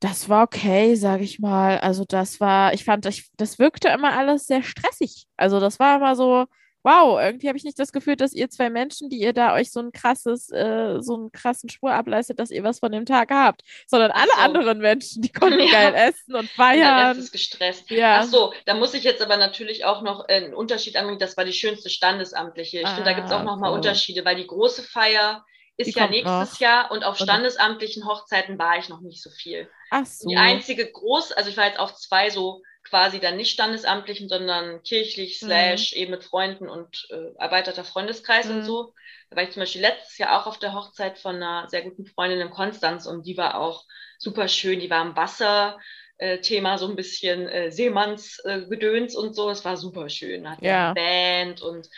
das 0.00 0.28
war 0.28 0.44
okay, 0.44 0.94
sage 0.94 1.24
ich 1.24 1.38
mal. 1.40 1.78
Also, 1.78 2.04
das 2.06 2.40
war, 2.40 2.72
ich 2.74 2.84
fand, 2.84 3.06
ich, 3.06 3.30
das 3.36 3.58
wirkte 3.58 3.88
immer 3.88 4.16
alles 4.16 4.46
sehr 4.46 4.62
stressig. 4.62 5.26
Also, 5.36 5.60
das 5.60 5.78
war 5.80 5.96
immer 5.96 6.14
so. 6.16 6.46
Wow, 6.84 7.18
irgendwie 7.20 7.48
habe 7.48 7.58
ich 7.58 7.64
nicht 7.64 7.78
das 7.78 7.92
Gefühl, 7.92 8.16
dass 8.16 8.32
ihr 8.32 8.48
zwei 8.50 8.70
Menschen, 8.70 9.08
die 9.10 9.18
ihr 9.18 9.32
da 9.32 9.54
euch 9.54 9.70
so 9.72 9.80
ein 9.80 9.92
krasses, 9.92 10.50
äh, 10.50 11.00
so 11.00 11.14
einen 11.16 11.32
krassen 11.32 11.68
Spur 11.68 11.92
ableistet, 11.92 12.38
dass 12.38 12.50
ihr 12.50 12.62
was 12.64 12.78
von 12.78 12.92
dem 12.92 13.04
Tag 13.04 13.30
habt, 13.30 13.62
sondern 13.86 14.10
alle 14.12 14.30
so. 14.34 14.40
anderen 14.40 14.78
Menschen, 14.78 15.22
die 15.22 15.32
konnten 15.32 15.60
Ja. 15.68 15.90
geil 15.90 15.94
essen 15.94 16.34
und 16.36 16.48
feiern. 16.50 17.18
ist 17.18 17.32
gestresst. 17.32 17.90
Ja. 17.90 18.20
Ach 18.20 18.24
so, 18.24 18.52
da 18.66 18.74
muss 18.74 18.94
ich 18.94 19.04
jetzt 19.04 19.20
aber 19.22 19.36
natürlich 19.36 19.84
auch 19.84 20.02
noch 20.02 20.28
äh, 20.28 20.34
einen 20.36 20.54
Unterschied 20.54 20.96
anbringen. 20.96 21.18
Das 21.18 21.36
war 21.36 21.44
die 21.44 21.52
schönste 21.52 21.90
standesamtliche. 21.90 22.80
Ich 22.80 22.88
finde, 22.88 23.04
da 23.04 23.12
gibt 23.12 23.26
es 23.26 23.32
auch 23.32 23.40
Ah, 23.40 23.44
noch 23.44 23.58
mal 23.58 23.70
so. 23.70 23.74
Unterschiede, 23.74 24.24
weil 24.24 24.36
die 24.36 24.46
große 24.46 24.82
Feier 24.82 25.44
ist 25.76 25.94
Die 25.94 25.98
ja 25.98 26.08
nächstes 26.08 26.52
noch. 26.54 26.60
Jahr 26.60 26.90
und 26.90 27.04
auf 27.04 27.16
standesamtlichen 27.18 28.06
Hochzeiten 28.06 28.58
war 28.58 28.78
ich 28.78 28.88
noch 28.88 29.00
nicht 29.00 29.22
so 29.22 29.30
viel. 29.30 29.68
Ach 29.90 30.06
so. 30.06 30.28
Die 30.28 30.36
einzige 30.36 30.90
groß, 30.90 31.32
also 31.32 31.50
ich 31.50 31.56
war 31.56 31.66
jetzt 31.66 31.78
auf 31.78 31.94
zwei 31.94 32.30
so 32.30 32.62
quasi 32.88 33.20
dann 33.20 33.36
nicht 33.36 33.50
standesamtlichen, 33.52 34.28
sondern 34.28 34.82
kirchlich, 34.82 35.40
Mhm. 35.42 35.46
slash 35.46 35.92
eben 35.94 36.10
mit 36.12 36.24
Freunden 36.24 36.68
und 36.68 37.06
äh, 37.10 37.34
erweiterter 37.38 37.84
Freundeskreis 37.84 38.46
Mhm. 38.46 38.56
und 38.56 38.62
so. 38.64 38.94
Da 39.30 39.36
war 39.36 39.42
ich 39.44 39.50
zum 39.50 39.60
Beispiel 39.60 39.82
letztes 39.82 40.18
Jahr 40.18 40.40
auch 40.40 40.46
auf 40.46 40.58
der 40.58 40.74
Hochzeit 40.74 41.18
von 41.18 41.36
einer 41.36 41.68
sehr 41.68 41.82
guten 41.82 42.06
Freundin 42.06 42.40
in 42.40 42.50
Konstanz 42.50 43.06
und 43.06 43.26
die 43.26 43.36
war 43.36 43.58
auch 43.60 43.84
super 44.18 44.48
schön. 44.48 44.80
Die 44.80 44.90
war 44.90 45.00
am 45.00 45.16
Wasser. 45.16 45.78
Äh, 46.20 46.40
Thema 46.40 46.78
so 46.78 46.88
ein 46.88 46.96
bisschen 46.96 47.46
äh, 47.48 47.70
Seemannsgedöns 47.70 49.14
äh, 49.14 49.18
und 49.18 49.34
so. 49.34 49.50
Es 49.50 49.64
war 49.64 49.76
super 49.76 50.08
schön. 50.08 50.50
Hatten 50.50 50.64
Ja. 50.64 50.86
eine 50.86 50.94
Band 50.94 51.62
und 51.62 51.88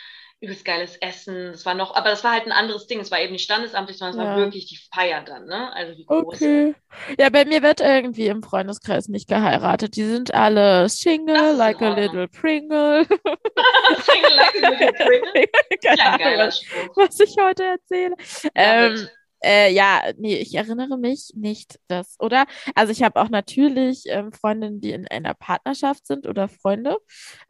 übelst 0.41 0.65
geiles 0.65 0.97
Essen. 0.97 1.51
Das 1.51 1.65
war 1.65 1.75
noch, 1.75 1.95
aber 1.95 2.09
das 2.09 2.23
war 2.23 2.31
halt 2.33 2.45
ein 2.47 2.51
anderes 2.51 2.87
Ding. 2.87 2.99
Es 2.99 3.11
war 3.11 3.19
eben 3.21 3.31
nicht 3.31 3.43
standesamtlich, 3.43 3.97
sondern 3.97 4.19
es 4.19 4.25
war 4.25 4.37
Ja. 4.37 4.43
wirklich 4.43 4.65
die 4.65 4.79
Feier 4.93 5.21
dann, 5.21 5.45
ne? 5.45 5.71
Also 5.73 5.93
die 5.95 6.05
große. 6.05 6.25
Okay. 6.35 6.75
Ja, 7.19 7.29
bei 7.29 7.45
mir 7.45 7.61
wird 7.61 7.79
irgendwie 7.79 8.27
im 8.27 8.41
Freundeskreis 8.43 9.07
nicht 9.07 9.29
geheiratet. 9.29 9.95
Die 9.95 10.03
sind 10.03 10.33
alle 10.33 10.89
Single, 10.89 11.55
like 11.55 11.81
a 11.81 11.93
little 11.93 12.27
Pringle. 12.27 13.05
Single 14.01 14.35
like 14.35 14.63
a 14.63 14.69
little 14.69 14.93
Pringle. 14.93 15.47
Keine 15.83 16.03
Ahnung, 16.05 16.51
was, 16.95 17.19
ich 17.19 17.35
heute 17.39 17.63
erzähle. 17.63 18.15
Ja, 18.55 18.87
Ähm. 18.87 19.07
Äh, 19.43 19.73
ja, 19.73 20.01
nee, 20.17 20.37
ich 20.37 20.53
erinnere 20.53 20.97
mich 20.97 21.31
nicht, 21.35 21.79
dass, 21.87 22.15
oder? 22.19 22.45
Also 22.75 22.91
ich 22.91 23.01
habe 23.01 23.19
auch 23.19 23.29
natürlich 23.29 24.03
ähm, 24.05 24.31
Freundinnen, 24.31 24.81
die 24.81 24.91
in 24.91 25.07
einer 25.07 25.33
Partnerschaft 25.33 26.05
sind 26.05 26.27
oder 26.27 26.47
Freunde, 26.47 26.97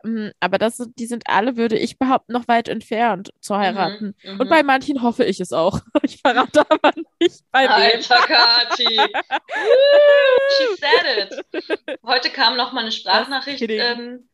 ähm, 0.05 0.31
aber 0.39 0.57
das 0.57 0.77
sind, 0.77 0.97
die 0.97 1.05
sind 1.05 1.23
alle, 1.27 1.57
würde 1.57 1.77
ich 1.77 1.99
behaupten, 1.99 2.33
noch 2.33 2.47
weit 2.47 2.69
entfernt 2.69 3.31
zu 3.41 3.57
heiraten. 3.57 4.15
Mhm, 4.23 4.39
Und 4.39 4.47
mhm. 4.47 4.49
bei 4.49 4.63
manchen 4.63 5.01
hoffe 5.01 5.25
ich 5.25 5.39
es 5.39 5.53
auch. 5.53 5.79
Ich 6.03 6.19
verrate 6.19 6.65
aber 6.69 6.93
nicht 7.19 7.43
bei 7.51 7.63
wem. 7.63 7.69
Alter 7.69 8.15
Kati. 8.25 8.83
She 10.57 10.75
said 10.79 11.29
it. 11.29 11.99
Heute 12.03 12.29
kam 12.31 12.57
noch 12.57 12.73
mal 12.73 12.81
eine 12.81 12.91
Sprachnachricht 12.91 13.61
ähm, 13.61 14.27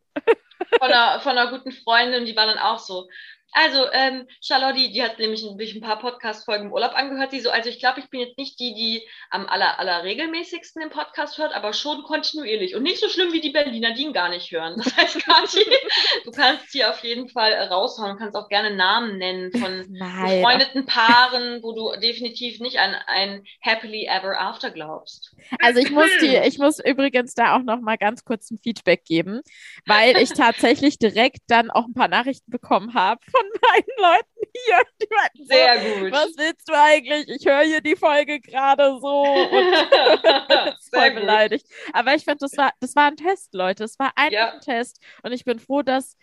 von, 0.79 0.91
einer, 0.91 1.19
von 1.19 1.37
einer 1.37 1.51
guten 1.51 1.71
Freundin, 1.71 2.25
die 2.25 2.35
war 2.35 2.45
dann 2.45 2.57
auch 2.57 2.79
so. 2.79 3.07
Also, 3.53 3.85
ähm, 3.91 4.27
Charlotte, 4.41 4.75
die 4.75 5.01
hat 5.01 5.19
nämlich 5.19 5.43
ein, 5.43 5.57
ein 5.59 5.81
paar 5.81 5.99
Podcast-Folgen 5.99 6.65
im 6.65 6.73
Urlaub 6.73 6.93
angehört. 6.93 7.31
Die 7.31 7.39
so, 7.39 7.49
also 7.49 7.69
ich 7.69 7.79
glaube, 7.79 7.99
ich 7.99 8.09
bin 8.09 8.19
jetzt 8.19 8.37
nicht 8.37 8.59
die, 8.59 8.73
die 8.73 9.07
am 9.29 9.47
aller, 9.47 9.79
aller 9.79 10.03
regelmäßigsten 10.03 10.81
den 10.81 10.89
Podcast 10.89 11.37
hört, 11.37 11.53
aber 11.55 11.73
schon 11.73 12.03
kontinuierlich. 12.03 12.75
Und 12.75 12.83
nicht 12.83 12.99
so 12.99 13.09
schlimm 13.09 13.31
wie 13.33 13.41
die 13.41 13.51
Berliner, 13.51 13.93
die 13.93 14.03
ihn 14.03 14.13
gar 14.13 14.29
nicht 14.29 14.51
hören. 14.51 14.75
Das 14.77 14.95
heißt, 14.95 15.23
Kathi, 15.23 15.65
du 16.25 16.31
kannst 16.31 16.71
hier 16.71 16.89
auf 16.89 17.03
jeden 17.03 17.29
Fall 17.29 17.51
äh, 17.51 17.63
raushauen. 17.63 18.13
Du 18.13 18.17
kannst 18.17 18.35
auch 18.35 18.49
gerne 18.49 18.75
Namen 18.75 19.17
nennen 19.17 19.51
von 19.51 19.85
Nein. 19.89 20.41
befreundeten 20.41 20.85
Paaren, 20.85 21.63
wo 21.63 21.73
du 21.73 21.99
definitiv 21.99 22.59
nicht 22.59 22.79
an 22.79 22.95
ein 23.07 23.43
Happily 23.61 24.05
Ever 24.05 24.39
After 24.39 24.71
glaubst. 24.71 25.35
Also 25.59 25.79
ich 25.79 25.91
muss 25.91 26.09
die, 26.21 26.35
ich 26.45 26.57
muss 26.57 26.79
übrigens 26.83 27.33
da 27.33 27.55
auch 27.55 27.63
noch 27.63 27.79
mal 27.79 27.97
ganz 27.97 28.23
kurz 28.23 28.51
ein 28.51 28.59
Feedback 28.61 29.05
geben, 29.05 29.41
weil 29.85 30.17
ich 30.17 30.29
tatsächlich 30.31 30.99
direkt 30.99 31.39
dann 31.47 31.71
auch 31.71 31.85
ein 31.85 31.93
paar 31.93 32.07
Nachrichten 32.07 32.51
bekommen 32.51 32.93
habe 32.93 33.21
von 33.37 33.61
meinen 33.61 33.97
Leuten 33.97 34.51
hier. 34.53 34.81
Die 35.01 35.07
meinten 35.13 35.37
so, 35.37 35.45
Sehr 35.45 35.77
gut. 35.77 36.11
was 36.11 36.27
willst 36.37 36.67
du 36.69 36.73
eigentlich? 36.73 37.29
Ich 37.29 37.45
höre 37.45 37.63
hier 37.63 37.81
die 37.81 37.95
Folge 37.95 38.39
gerade 38.39 38.97
so 38.99 39.21
und 39.23 39.73
voll 40.93 41.09
gut. 41.11 41.19
beleidigt. 41.21 41.65
Aber 41.93 42.13
ich 42.15 42.23
finde, 42.23 42.39
das 42.41 42.57
war, 42.57 42.71
das 42.79 42.95
war 42.95 43.07
ein 43.07 43.15
Test, 43.17 43.53
Leute. 43.53 43.83
Es 43.83 43.97
war 43.99 44.11
einfach 44.15 44.31
Ja. 44.31 44.53
ein 44.53 44.61
Test 44.61 44.99
und 45.23 45.31
ich 45.31 45.45
bin 45.45 45.59
froh, 45.59 45.81
dass 45.81 46.17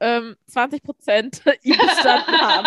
ähm, 0.00 0.34
20 0.48 0.82
Prozent 0.82 1.42
ihn 1.62 1.76
bestanden 1.78 2.40
haben. 2.40 2.66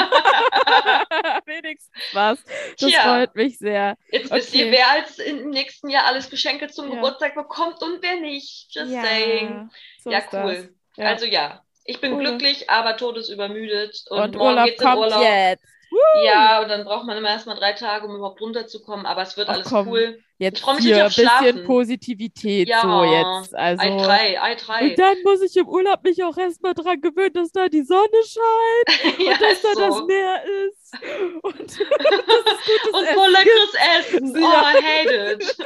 Wenigstens 1.46 1.91
was. 2.13 2.39
Das 2.79 2.89
Tja. 2.91 3.01
freut 3.01 3.36
mich 3.36 3.58
sehr. 3.58 3.98
Jetzt 4.12 4.31
wisst 4.31 4.50
Okay. 4.50 4.65
ihr, 4.65 4.72
wer 4.72 4.89
als 4.91 5.19
im 5.19 5.50
nächsten 5.50 5.89
Jahr 5.89 6.05
alles 6.05 6.29
Geschenke 6.29 6.67
zum 6.67 6.88
Ja. 6.89 6.96
Geburtstag 6.96 7.36
bekommt 7.36 7.81
und 7.81 8.01
wer 8.01 8.19
nicht. 8.22 8.74
Just 8.74 8.91
Ja, 8.91 9.01
saying. 9.03 9.69
so 10.01 10.12
Ja, 10.12 10.22
cool. 10.31 10.74
Ja. 10.96 11.05
Also 11.08 11.25
ja, 11.25 11.62
ich 11.89 12.00
bin 12.00 12.13
cool. 12.13 12.19
glücklich, 12.19 12.69
aber 12.69 12.98
todesübermüdet. 12.98 14.05
Und, 14.10 14.19
und 14.19 14.36
Urlaub 14.36 14.77
kommt 14.77 14.98
Urlaub. 14.98 15.24
jetzt. 15.24 15.63
Woo! 15.91 16.24
Ja, 16.24 16.62
und 16.62 16.69
dann 16.69 16.86
braucht 16.86 17.05
man 17.05 17.17
immer 17.17 17.29
erstmal 17.29 17.55
drei 17.55 17.74
Tage, 17.74 18.05
um 18.05 18.15
überhaupt 18.15 18.39
runterzukommen, 18.41 19.08
aber 19.08 19.24
es 19.24 19.36
wird 19.38 19.50
Ach, 19.50 19.55
alles 19.55 19.67
komm. 19.67 19.88
cool. 19.88 20.19
Jetzt 20.38 20.60
ich 20.60 20.63
freue 20.63 20.75
mich 20.75 20.86
hier 20.86 21.03
ein 21.03 21.08
bisschen. 21.08 21.65
Positivität 21.65 22.67
ja, 22.69 22.81
so 22.81 23.03
jetzt. 23.03 23.55
Also, 23.55 23.84
I3, 23.84 24.39
I3. 24.39 24.84
Und 24.84 25.00
dann 25.00 25.17
muss 25.24 25.41
ich 25.41 25.58
im 25.58 25.67
Urlaub 25.67 26.03
mich 26.03 26.24
auch 26.24 26.38
erstmal 26.38 26.75
dran 26.75 27.01
gewöhnen, 27.01 27.34
dass 27.34 27.51
da 27.51 27.67
die 27.67 27.81
Sonne 27.81 28.08
scheint 28.24 29.19
ja, 29.19 29.31
und 29.34 29.41
dass 29.41 29.62
da 29.62 29.74
so. 29.74 29.79
das 29.81 30.05
Meer 30.05 30.43
ist. 30.43 30.79
Und, 31.43 31.60
das 31.60 31.69
ist 31.69 32.93
und 32.93 33.08
voll 33.10 33.29
leckeres 33.29 33.74
Essen. 34.00 34.36
Oh. 34.36 34.39
I 34.39 34.81
hate 34.81 35.34
it. 35.34 35.58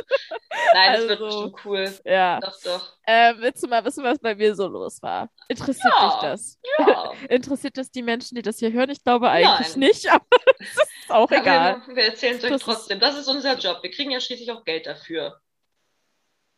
Nein, 0.84 0.96
also, 0.96 1.08
das 1.08 1.20
wird 1.20 1.22
also, 1.22 1.44
bestimmt 1.44 1.66
cool. 1.66 2.00
Ja. 2.06 2.40
Doch, 2.40 2.62
doch. 2.64 2.94
Äh, 3.06 3.34
willst 3.38 3.64
du 3.64 3.68
mal 3.68 3.84
wissen, 3.86 4.04
was 4.04 4.20
bei 4.20 4.36
mir 4.36 4.56
so 4.56 4.68
los 4.68 5.02
war? 5.02 5.30
Interessiert 5.48 5.94
ja, 6.00 6.10
dich 6.10 6.16
das? 6.22 6.60
Ja. 6.78 7.12
Interessiert 7.30 7.78
das 7.78 7.92
die 7.92 8.02
Menschen, 8.02 8.36
die 8.36 8.42
das 8.42 8.60
hier 8.60 8.72
hören? 8.72 8.90
Ich 8.90 9.04
glaube 9.04 9.30
eigentlich 9.30 9.76
Nein. 9.76 9.80
nicht, 9.80 10.12
aber 10.12 10.26
es 10.60 10.70
ist 10.72 11.10
auch 11.10 11.32
ja, 11.32 11.42
egal. 11.42 11.82
Wir, 11.88 11.96
wir 11.96 12.04
erzählen 12.04 12.38
es 12.38 12.44
euch 12.44 12.62
trotzdem. 12.62 13.00
Das 13.00 13.18
ist 13.18 13.28
unser 13.28 13.58
Job. 13.58 13.80
Wir 13.82 13.92
kriegen 13.92 14.12
ja 14.12 14.20
schließlich 14.20 14.52
auch 14.52 14.64
Geld 14.64 14.86
dafür. 14.86 15.40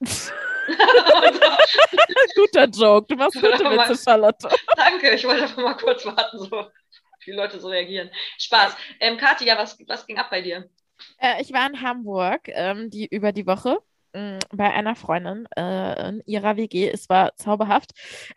Guter 2.36 2.65
Joke. 2.65 3.08
Du 3.08 3.15
machst 3.15 3.36
gute 3.36 3.48
Witze, 3.48 4.03
Charlotte. 4.03 4.50
Danke, 4.75 5.13
ich 5.13 5.24
wollte 5.25 5.44
einfach 5.44 5.62
mal 5.62 5.75
kurz 5.75 6.05
warten, 6.05 6.39
so 6.39 6.67
wie 7.24 7.32
Leute 7.32 7.60
so 7.60 7.70
reagieren. 7.70 8.10
Spaß. 8.38 8.75
Ähm, 9.00 9.17
Katia, 9.17 9.58
was, 9.58 9.77
was 9.88 10.05
ging 10.05 10.17
ab 10.17 10.29
bei 10.29 10.41
dir? 10.41 10.70
Äh, 11.17 11.41
ich 11.41 11.53
war 11.53 11.67
in 11.67 11.82
Hamburg 11.82 12.41
ähm, 12.48 12.89
die, 12.89 13.08
über 13.08 13.32
die 13.32 13.48
Woche 13.48 13.79
Mm, 14.16 14.40
bei 14.56 14.72
einer 14.72 14.96
Freundin 14.96 15.46
äh, 15.58 16.10
in 16.10 16.22
ihrer 16.26 16.56
WG. 16.56 16.90
Es 16.90 17.10
war 17.10 17.36
zauberhaft. 17.36 17.92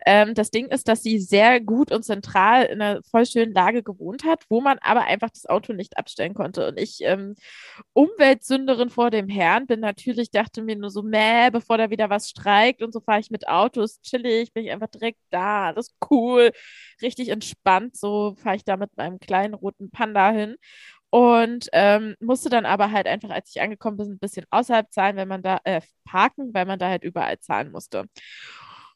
Ähm, 0.05 0.33
das 0.33 0.51
Ding 0.51 0.67
ist, 0.67 0.89
dass 0.89 1.01
sie 1.03 1.19
sehr 1.19 1.61
gut 1.61 1.93
und 1.93 2.03
zentral 2.03 2.65
in 2.65 2.81
einer 2.81 3.01
voll 3.03 3.25
schönen 3.25 3.53
Lage 3.53 3.81
gewohnt 3.81 4.25
hat, 4.25 4.43
wo 4.49 4.59
man 4.59 4.77
aber 4.81 5.05
einfach 5.05 5.29
das 5.29 5.45
Auto 5.45 5.71
nicht 5.71 5.97
abstellen 5.97 6.33
konnte. 6.33 6.67
Und 6.67 6.77
ich, 6.77 6.99
ähm, 7.01 7.35
Umweltsünderin 7.93 8.89
vor 8.89 9.09
dem 9.09 9.29
Herrn, 9.29 9.67
bin 9.67 9.79
natürlich, 9.79 10.31
dachte 10.31 10.61
mir 10.63 10.75
nur 10.75 10.89
so, 10.89 11.01
mäh, 11.01 11.49
bevor 11.49 11.77
da 11.77 11.89
wieder 11.89 12.09
was 12.09 12.29
streikt 12.29 12.81
und 12.83 12.91
so 12.91 12.99
fahre 12.99 13.21
ich 13.21 13.31
mit 13.31 13.47
Autos, 13.47 14.01
chillig, 14.01 14.51
bin 14.53 14.65
ich 14.65 14.71
einfach 14.71 14.89
direkt 14.89 15.19
da, 15.29 15.71
das 15.71 15.87
ist 15.87 15.95
cool, 16.11 16.51
richtig 17.01 17.29
entspannt. 17.29 17.95
So 17.95 18.35
fahre 18.35 18.57
ich 18.57 18.65
da 18.65 18.75
mit 18.75 18.95
meinem 18.97 19.19
kleinen 19.19 19.53
roten 19.53 19.91
Panda 19.91 20.31
hin. 20.31 20.57
Und 21.11 21.69
ähm, 21.73 22.15
musste 22.19 22.49
dann 22.49 22.65
aber 22.65 22.91
halt 22.91 23.07
einfach, 23.07 23.31
als 23.31 23.49
ich 23.49 23.61
angekommen 23.61 23.97
bin, 23.97 24.11
ein 24.11 24.19
bisschen 24.19 24.45
außerhalb 24.51 24.91
zahlen, 24.91 25.15
wenn 25.15 25.27
man 25.27 25.41
da 25.41 25.59
äh, 25.63 25.81
parken, 26.05 26.53
weil 26.53 26.65
man 26.65 26.77
da 26.77 26.89
halt 26.89 27.03
überall 27.03 27.39
zahlen 27.39 27.71
musste. 27.71 28.05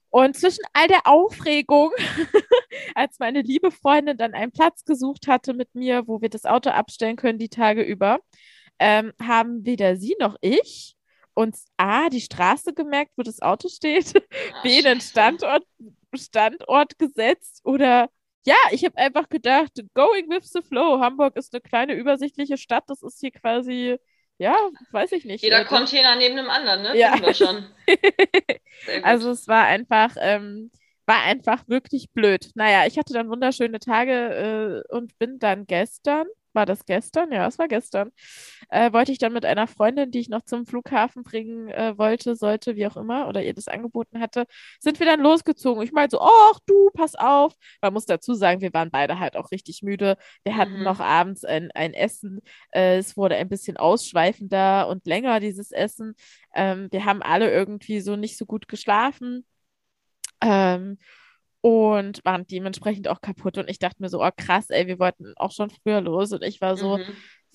Und 0.10 0.38
zwischen 0.38 0.64
all 0.74 0.88
der 0.88 1.08
Aufregung, 1.08 1.92
als 2.96 3.18
meine 3.18 3.42
liebe 3.42 3.72
Freundin 3.72 4.16
dann 4.16 4.36
einen 4.36 4.52
Platz 4.52 4.86
gesucht 4.86 5.28
hatte 5.28 5.56
mit 5.56 5.74
mir, 5.74 6.08
wo 6.08 6.22
wir 6.22 6.30
das 6.30 6.46
Auto 6.46 6.70
abstellen 6.70 7.16
können 7.16 7.40
die 7.40 7.50
Tage 7.50 7.82
über, 7.82 8.20
ähm, 8.78 9.12
haben 9.20 9.66
weder 9.66 9.96
sie 9.96 10.16
noch 10.20 10.36
ich 10.42 10.96
uns 11.34 11.66
A, 11.78 12.10
die 12.10 12.22
Straße 12.22 12.74
gemerkt, 12.74 13.14
wo 13.18 13.24
das 13.24 13.42
Auto 13.42 13.70
steht, 13.70 14.14
B, 14.64 14.84
den 14.84 15.02
Standort, 15.02 15.64
Standort 16.16 17.00
gesetzt 17.00 17.62
oder 17.64 18.08
ja, 18.46 18.56
ich 18.72 18.84
habe 18.84 18.98
einfach 18.98 19.30
gedacht, 19.30 19.72
going 19.94 20.30
with 20.30 20.52
the 20.52 20.62
flow. 20.62 21.00
Hamburg 21.00 21.36
ist 21.36 21.54
eine 21.54 21.62
kleine 21.62 21.94
übersichtliche 21.94 22.58
Stadt. 22.58 22.84
Das 22.88 23.02
ist 23.02 23.20
hier 23.20 23.32
quasi, 23.32 23.98
ja, 24.38 24.56
weiß 24.92 25.14
ich 25.14 25.26
nicht. 25.26 25.44
Jeder. 25.44 25.64
Container 25.66 26.16
neben 26.16 26.36
dem 26.36 26.50
anderen, 26.50 26.84
ne? 26.84 26.98
Ja. 26.98 27.16
Also 29.02 29.32
es 29.32 29.48
war 29.48 29.64
einfach, 29.64 30.16
ähm, 30.20 30.70
war 31.06 31.22
einfach 31.24 31.68
wirklich 31.70 32.12
blöd. 32.12 32.50
Naja, 32.56 32.86
ich 32.86 32.98
hatte 32.98 33.14
dann 33.14 33.30
wunderschöne 33.30 33.80
Tage 33.80 34.84
äh, 34.90 34.94
und 34.94 35.18
bin 35.20 35.40
dann 35.40 35.66
gestern 35.66 36.28
war 36.54 36.66
das 36.66 36.86
gestern? 36.86 37.32
Ja, 37.32 37.48
es 37.48 37.58
war 37.60 37.68
gestern. 37.68 38.12
Äh, 38.70 38.94
wollte 38.94 39.12
ich 39.12 39.18
dann 39.18 39.34
mit 39.34 39.46
einer 39.46 39.68
Freundin, 39.68 40.12
die 40.12 40.20
ich 40.20 40.30
noch 40.30 40.44
zum 40.44 40.66
Flughafen 40.66 41.24
bringen 41.24 41.70
äh, 41.70 41.98
wollte, 41.98 42.36
sollte, 42.36 42.76
wie 42.76 42.88
auch 42.88 42.98
immer, 42.98 43.28
oder 43.28 43.44
ihr 43.44 43.54
das 43.54 43.68
angeboten 43.68 44.20
hatte, 44.20 44.46
sind 44.80 45.00
wir 45.00 45.06
dann 45.06 45.22
losgezogen. 45.22 45.84
Ich 45.84 45.92
meinte 45.92 46.18
so, 46.18 46.22
ach 46.22 46.60
du, 46.66 46.90
pass 46.94 47.16
auf. 47.16 47.54
Man 47.82 47.94
muss 47.94 48.06
dazu 48.06 48.34
sagen, 48.34 48.62
wir 48.62 48.74
waren 48.74 48.92
beide 48.92 49.20
halt 49.20 49.36
auch 49.36 49.52
richtig 49.52 49.82
müde. 49.84 50.18
Wir 50.44 50.56
hatten 50.58 50.78
mhm. 50.78 50.84
noch 50.84 51.00
abends 51.00 51.46
ein, 51.46 51.72
ein 51.74 51.94
Essen. 51.94 52.42
Äh, 52.72 52.98
es 52.98 53.18
wurde 53.18 53.36
ein 53.36 53.50
bisschen 53.50 53.78
ausschweifender 53.78 54.88
und 54.88 55.06
länger, 55.06 55.40
dieses 55.40 55.72
Essen. 55.72 56.16
Ähm, 56.56 56.88
wir 56.92 57.06
haben 57.06 57.22
alle 57.22 57.52
irgendwie 57.52 58.02
so 58.02 58.16
nicht 58.16 58.38
so 58.38 58.46
gut 58.46 58.68
geschlafen. 58.68 59.46
Ähm, 60.42 60.98
und 61.64 62.20
waren 62.26 62.46
dementsprechend 62.46 63.08
auch 63.08 63.22
kaputt. 63.22 63.58
Und 63.58 63.70
ich 63.70 63.80
dachte 63.80 64.02
mir 64.02 64.10
so, 64.10 64.22
oh 64.22 64.30
krass, 64.36 64.70
ey, 64.70 64.86
wir 64.86 65.00
wollten 65.00 65.34
auch 65.38 65.52
schon 65.52 65.70
früher 65.70 66.02
los. 66.02 66.34
Und 66.34 66.44
ich 66.44 66.60
war 66.60 66.76
so, 66.76 66.98
mhm. 66.98 67.06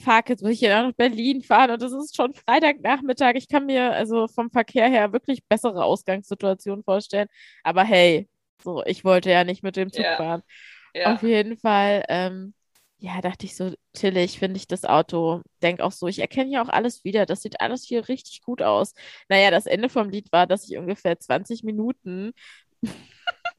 fuck, 0.01 0.31
jetzt 0.31 0.43
muss 0.43 0.53
ich 0.53 0.63
ja 0.63 0.83
nach 0.83 0.95
Berlin 0.95 1.43
fahren 1.43 1.73
und 1.73 1.83
es 1.83 1.93
ist 1.93 2.17
schon 2.17 2.33
Freitagnachmittag. 2.33 3.35
Ich 3.35 3.49
kann 3.49 3.67
mir 3.67 3.93
also 3.93 4.27
vom 4.27 4.51
Verkehr 4.51 4.89
her 4.89 5.13
wirklich 5.13 5.45
bessere 5.47 5.85
Ausgangssituationen 5.85 6.85
vorstellen. 6.85 7.29
Aber 7.63 7.85
hey, 7.85 8.31
so, 8.65 8.83
ich 8.87 9.05
wollte 9.05 9.31
ja 9.31 9.45
nicht 9.45 9.63
mit 9.63 9.77
dem 9.77 9.93
Zug 9.93 10.05
ja. 10.05 10.17
fahren. 10.17 10.43
Ja. 10.95 11.13
Auf 11.13 11.23
jeden 11.23 11.59
Fall, 11.59 12.03
ähm, 12.09 12.55
ja, 13.01 13.21
dachte 13.21 13.45
ich 13.45 13.57
so, 13.57 13.75
chillig 13.95 14.39
finde 14.39 14.57
ich 14.57 14.67
das 14.67 14.87
Auto. 14.87 15.43
Denk 15.63 15.81
auch 15.81 15.93
so, 15.93 16.09
ich 16.09 16.21
erkenne 16.21 16.51
ja 16.51 16.63
auch 16.63 16.71
alles 16.71 17.05
wieder. 17.05 17.27
Das 17.27 17.43
sieht 17.43 17.61
alles 17.61 17.85
hier 17.85 18.09
richtig 18.09 18.41
gut 18.41 18.63
aus. 18.63 18.95
Naja, 19.29 19.51
das 19.51 19.67
Ende 19.67 19.91
vom 19.91 20.09
Lied 20.09 20.33
war, 20.33 20.47
dass 20.47 20.67
ich 20.67 20.79
ungefähr 20.79 21.21
20 21.21 21.63
Minuten 21.63 22.33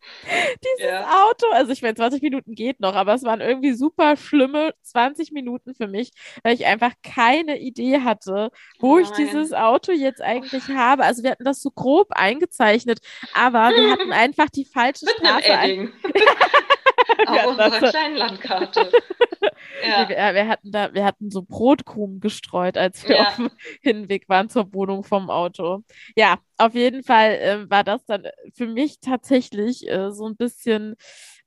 Dieses 0.64 0.92
ja. 0.92 1.26
Auto, 1.26 1.48
also 1.52 1.72
ich 1.72 1.82
meine, 1.82 1.96
20 1.96 2.22
Minuten 2.22 2.56
geht 2.56 2.80
noch, 2.80 2.96
aber 2.96 3.14
es 3.14 3.24
waren 3.24 3.42
irgendwie 3.42 3.74
super 3.74 4.18
schlimme 4.18 4.74
20 4.84 5.32
Minuten 5.32 5.76
für 5.76 5.88
mich, 5.88 6.12
weil 6.44 6.56
ich 6.56 6.66
einfach 6.66 6.94
keine 7.04 7.60
Idee 7.60 8.02
hatte, 8.02 8.50
wo 8.80 8.96
Nein. 8.96 9.06
ich 9.06 9.12
dieses 9.12 9.54
Auto 9.54 9.92
jetzt 9.92 10.22
eigentlich 10.22 10.68
habe. 10.70 11.04
Also 11.04 11.24
wir 11.24 11.32
hatten 11.32 11.46
das 11.46 11.62
so 11.62 11.72
grob 11.72 12.12
eingezeichnet, 12.12 13.00
aber 13.34 13.70
wir 13.76 13.92
hatten 13.92 14.12
einfach 14.12 14.50
die 14.50 14.66
falsche 14.66 15.06
Mit 15.06 15.16
Straße. 15.16 15.52
Ein 15.52 15.94
Auf 17.28 17.48
unserer 17.48 17.90
kleinen 17.90 18.16
Landkarte. 18.16 18.92
Ja. 19.86 20.10
Wir, 20.10 20.18
wir, 20.36 20.48
hatten 20.48 20.72
da, 20.72 20.94
wir 20.94 21.06
hatten 21.06 21.32
so 21.32 21.42
Brotkrumen 21.42 22.20
gestreut, 22.20 22.78
als 22.78 23.08
wir 23.08 23.16
ja. 23.18 23.28
auf 23.28 23.36
dem 23.36 23.50
Hinweg 23.82 24.28
waren 24.28 24.50
zur 24.50 24.74
Wohnung 24.74 25.04
vom 25.04 25.30
Auto. 25.30 25.84
Ja, 26.16 26.40
auf 26.58 26.76
jeden 26.76 27.04
Fall 27.04 27.32
äh, 27.32 27.70
war 27.70 27.84
das 27.84 28.06
dann 28.06 28.28
für 28.54 28.68
mich 28.68 29.00
tatsächlich 29.00 29.90
äh, 29.90 30.12
so 30.12 30.28
ein 30.28 30.36
bisschen 30.36 30.96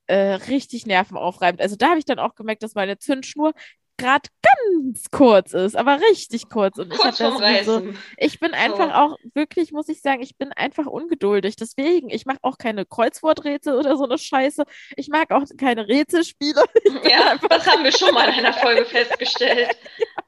äh, 0.07 0.15
richtig 0.15 0.85
nervenaufreibend. 0.85 1.61
Also 1.61 1.75
da 1.75 1.89
habe 1.89 1.99
ich 1.99 2.05
dann 2.05 2.19
auch 2.19 2.35
gemerkt, 2.35 2.63
dass 2.63 2.75
meine 2.75 2.97
Zündschnur 2.97 3.53
gerade 3.97 4.29
ganz 4.41 5.09
kurz 5.11 5.53
ist, 5.53 5.75
aber 5.75 5.99
richtig 6.11 6.49
kurz. 6.49 6.77
Und 6.77 6.89
kurz 6.89 7.19
ich 7.19 7.25
habe 7.25 7.63
so, 7.63 7.81
ich 8.17 8.39
bin 8.39 8.53
einfach 8.53 8.89
so. 8.89 8.93
auch 8.93 9.17
wirklich, 9.33 9.71
muss 9.71 9.89
ich 9.89 10.01
sagen, 10.01 10.21
ich 10.21 10.37
bin 10.37 10.51
einfach 10.51 10.85
ungeduldig. 10.85 11.55
Deswegen, 11.55 12.09
ich 12.09 12.25
mache 12.25 12.39
auch 12.41 12.57
keine 12.57 12.85
Kreuzworträtsel 12.85 13.75
oder 13.75 13.97
so 13.97 14.05
eine 14.05 14.17
Scheiße. 14.17 14.63
Ich 14.97 15.09
mag 15.09 15.31
auch 15.31 15.43
keine 15.57 15.87
Rätselspiele. 15.87 16.63
Ja, 17.03 17.35
das 17.49 17.67
haben 17.67 17.83
wir 17.83 17.91
schon 17.91 18.13
mal 18.13 18.29
in 18.29 18.35
einer 18.35 18.53
Folge 18.61 18.85
festgestellt. 18.85 19.69
ja. 19.97 20.23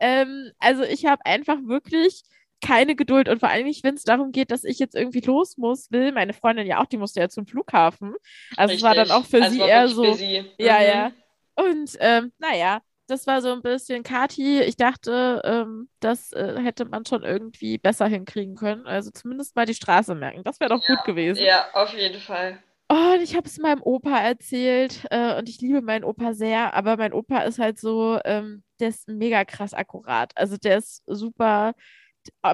ähm, 0.00 0.50
also 0.58 0.82
ich 0.82 1.06
habe 1.06 1.24
einfach 1.24 1.58
wirklich 1.64 2.22
keine 2.62 2.94
Geduld 2.94 3.28
und 3.28 3.40
vor 3.40 3.50
allem 3.50 3.66
nicht, 3.66 3.84
wenn 3.84 3.94
es 3.94 4.04
darum 4.04 4.32
geht, 4.32 4.50
dass 4.50 4.64
ich 4.64 4.78
jetzt 4.78 4.94
irgendwie 4.94 5.20
los 5.20 5.56
muss, 5.58 5.90
will 5.90 6.12
meine 6.12 6.32
Freundin 6.32 6.66
ja 6.66 6.80
auch, 6.80 6.86
die 6.86 6.96
musste 6.96 7.20
ja 7.20 7.28
zum 7.28 7.46
Flughafen. 7.46 8.14
Also 8.56 8.72
Richtig. 8.72 8.76
es 8.76 8.82
war 8.82 8.94
dann 8.94 9.10
auch 9.10 9.26
für 9.26 9.42
also 9.42 9.54
sie 9.54 9.60
eher 9.60 9.88
so. 9.88 10.14
Sie. 10.14 10.44
Ja, 10.58 10.78
mhm. 10.78 10.86
ja. 10.86 11.12
Und 11.54 11.96
ähm, 12.00 12.32
naja, 12.38 12.80
das 13.06 13.26
war 13.26 13.42
so 13.42 13.52
ein 13.52 13.62
bisschen 13.62 14.02
Kati. 14.02 14.60
Ich 14.60 14.76
dachte, 14.76 15.42
ähm, 15.44 15.88
das 16.00 16.32
äh, 16.32 16.58
hätte 16.62 16.84
man 16.86 17.04
schon 17.04 17.24
irgendwie 17.24 17.78
besser 17.78 18.06
hinkriegen 18.06 18.56
können. 18.56 18.86
Also 18.86 19.10
zumindest 19.10 19.54
mal 19.56 19.66
die 19.66 19.74
Straße 19.74 20.14
merken. 20.14 20.44
Das 20.44 20.60
wäre 20.60 20.70
doch 20.70 20.82
ja, 20.88 20.94
gut 20.94 21.04
gewesen. 21.04 21.42
Ja, 21.42 21.66
auf 21.74 21.92
jeden 21.94 22.20
Fall. 22.20 22.58
Oh, 22.88 23.14
und 23.14 23.22
ich 23.22 23.34
habe 23.36 23.46
es 23.46 23.58
meinem 23.58 23.82
Opa 23.82 24.18
erzählt 24.18 25.06
äh, 25.10 25.38
und 25.38 25.48
ich 25.48 25.60
liebe 25.60 25.80
meinen 25.80 26.04
Opa 26.04 26.34
sehr, 26.34 26.74
aber 26.74 26.98
mein 26.98 27.14
Opa 27.14 27.40
ist 27.40 27.58
halt 27.58 27.78
so, 27.78 28.18
ähm, 28.24 28.62
der 28.80 28.88
ist 28.88 29.08
mega 29.08 29.44
krass 29.44 29.72
akkurat. 29.72 30.32
Also 30.36 30.58
der 30.58 30.78
ist 30.78 31.02
super 31.06 31.72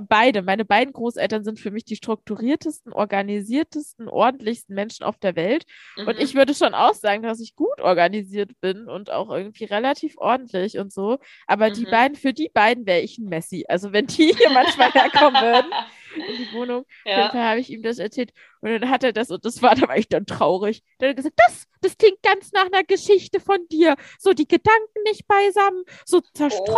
beide, 0.09 0.43
meine 0.43 0.65
beiden 0.65 0.93
Großeltern 0.93 1.45
sind 1.45 1.59
für 1.59 1.71
mich 1.71 1.85
die 1.85 1.97
strukturiertesten, 1.97 2.93
organisiertesten, 2.93 4.09
ordentlichsten 4.09 4.75
Menschen 4.75 5.05
auf 5.05 5.19
der 5.19 5.37
Welt. 5.37 5.65
Mhm. 5.97 6.09
Und 6.09 6.19
ich 6.19 6.35
würde 6.35 6.55
schon 6.55 6.75
auch 6.75 6.95
sagen, 6.95 7.23
dass 7.23 7.41
ich 7.41 7.55
gut 7.55 7.81
organisiert 7.81 8.53
bin 8.61 8.89
und 8.89 9.11
auch 9.11 9.31
irgendwie 9.31 9.65
relativ 9.65 10.17
ordentlich 10.19 10.79
und 10.79 10.93
so. 10.93 11.19
Aber 11.47 11.71
mhm. 11.71 11.75
die 11.75 11.85
beiden, 11.85 12.17
für 12.17 12.33
die 12.33 12.51
beiden 12.53 12.87
wäre 12.87 13.01
ich 13.01 13.19
ein 13.19 13.29
Messi. 13.29 13.65
Also 13.69 13.93
wenn 13.93 14.07
die 14.07 14.35
hier 14.35 14.51
manchmal 14.51 14.91
herkommen 14.93 15.41
würden, 15.43 15.71
in 16.21 16.37
die 16.37 16.53
Wohnung. 16.53 16.85
Ja. 17.05 17.13
Auf 17.13 17.19
jeden 17.19 17.31
Fall 17.33 17.49
habe 17.51 17.61
ich 17.61 17.71
ihm 17.71 17.83
das 17.83 17.99
erzählt. 17.99 18.33
Und 18.61 18.71
dann 18.71 18.91
hat 18.91 19.05
er 19.05 19.13
das, 19.13 19.31
und 19.31 19.45
das 19.45 19.63
war, 19.63 19.75
da 19.75 19.87
war 19.89 19.97
ich 19.97 20.09
dann 20.09 20.27
traurig. 20.27 20.83
Dann 20.99 21.11
hat 21.11 21.13
er 21.13 21.17
gesagt, 21.17 21.41
das, 21.47 21.65
das 21.81 21.97
klingt 21.97 22.23
ganz 22.23 22.53
nach 22.53 22.67
einer 22.67 22.83
Geschichte 22.85 23.41
von 23.41 23.59
dir. 23.71 23.97
So 24.19 24.33
die 24.33 24.49
Gedanken 24.49 25.03
nicht 25.05 25.27
beisammen, 25.29 25.85
so 26.05 26.21
zerstreut. 26.35 26.69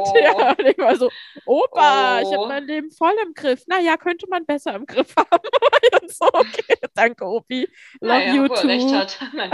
Oh. 0.00 0.14
Ja, 0.22 0.50
und 0.50 0.66
ich 0.66 0.78
war 0.78 0.96
so, 0.96 1.10
Opa, 1.46 2.20
ich 2.22 2.26
Oh. 2.28 2.32
habe 2.42 2.48
mein 2.48 2.64
Leben 2.66 2.90
voll 2.90 3.14
im 3.24 3.34
Griff. 3.34 3.62
Naja, 3.66 3.96
könnte 3.96 4.26
man 4.28 4.44
besser 4.46 4.74
im 4.74 4.84
Griff 4.86 5.14
haben. 5.16 5.28
und 6.02 6.10
so, 6.12 6.26
okay, 6.32 6.76
danke, 6.94 7.24
Opi. 7.24 7.68
Love 8.00 8.12
naja, 8.18 8.34
you 8.34 8.48
too. 8.48 8.66
recht 8.66 8.92
hat. 8.92 9.18
Nein, 9.32 9.50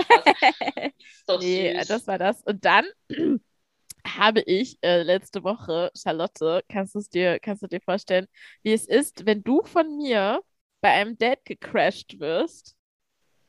Nee, 1.40 1.82
das 1.86 2.06
war 2.06 2.18
das. 2.18 2.42
Und 2.42 2.64
dann 2.64 2.84
habe 4.06 4.40
ich 4.42 4.78
äh, 4.82 5.02
letzte 5.02 5.44
Woche, 5.44 5.90
Charlotte, 5.96 6.62
kannst 6.68 6.94
du 6.94 7.00
dir, 7.00 7.38
kannst 7.40 7.62
du 7.62 7.66
dir 7.66 7.80
vorstellen, 7.80 8.26
wie 8.62 8.72
es 8.72 8.86
ist, 8.86 9.26
wenn 9.26 9.42
du 9.42 9.62
von 9.64 9.96
mir 9.96 10.40
bei 10.80 10.90
einem 10.90 11.16
Date 11.16 11.44
gecrashed 11.44 12.20
wirst? 12.20 12.76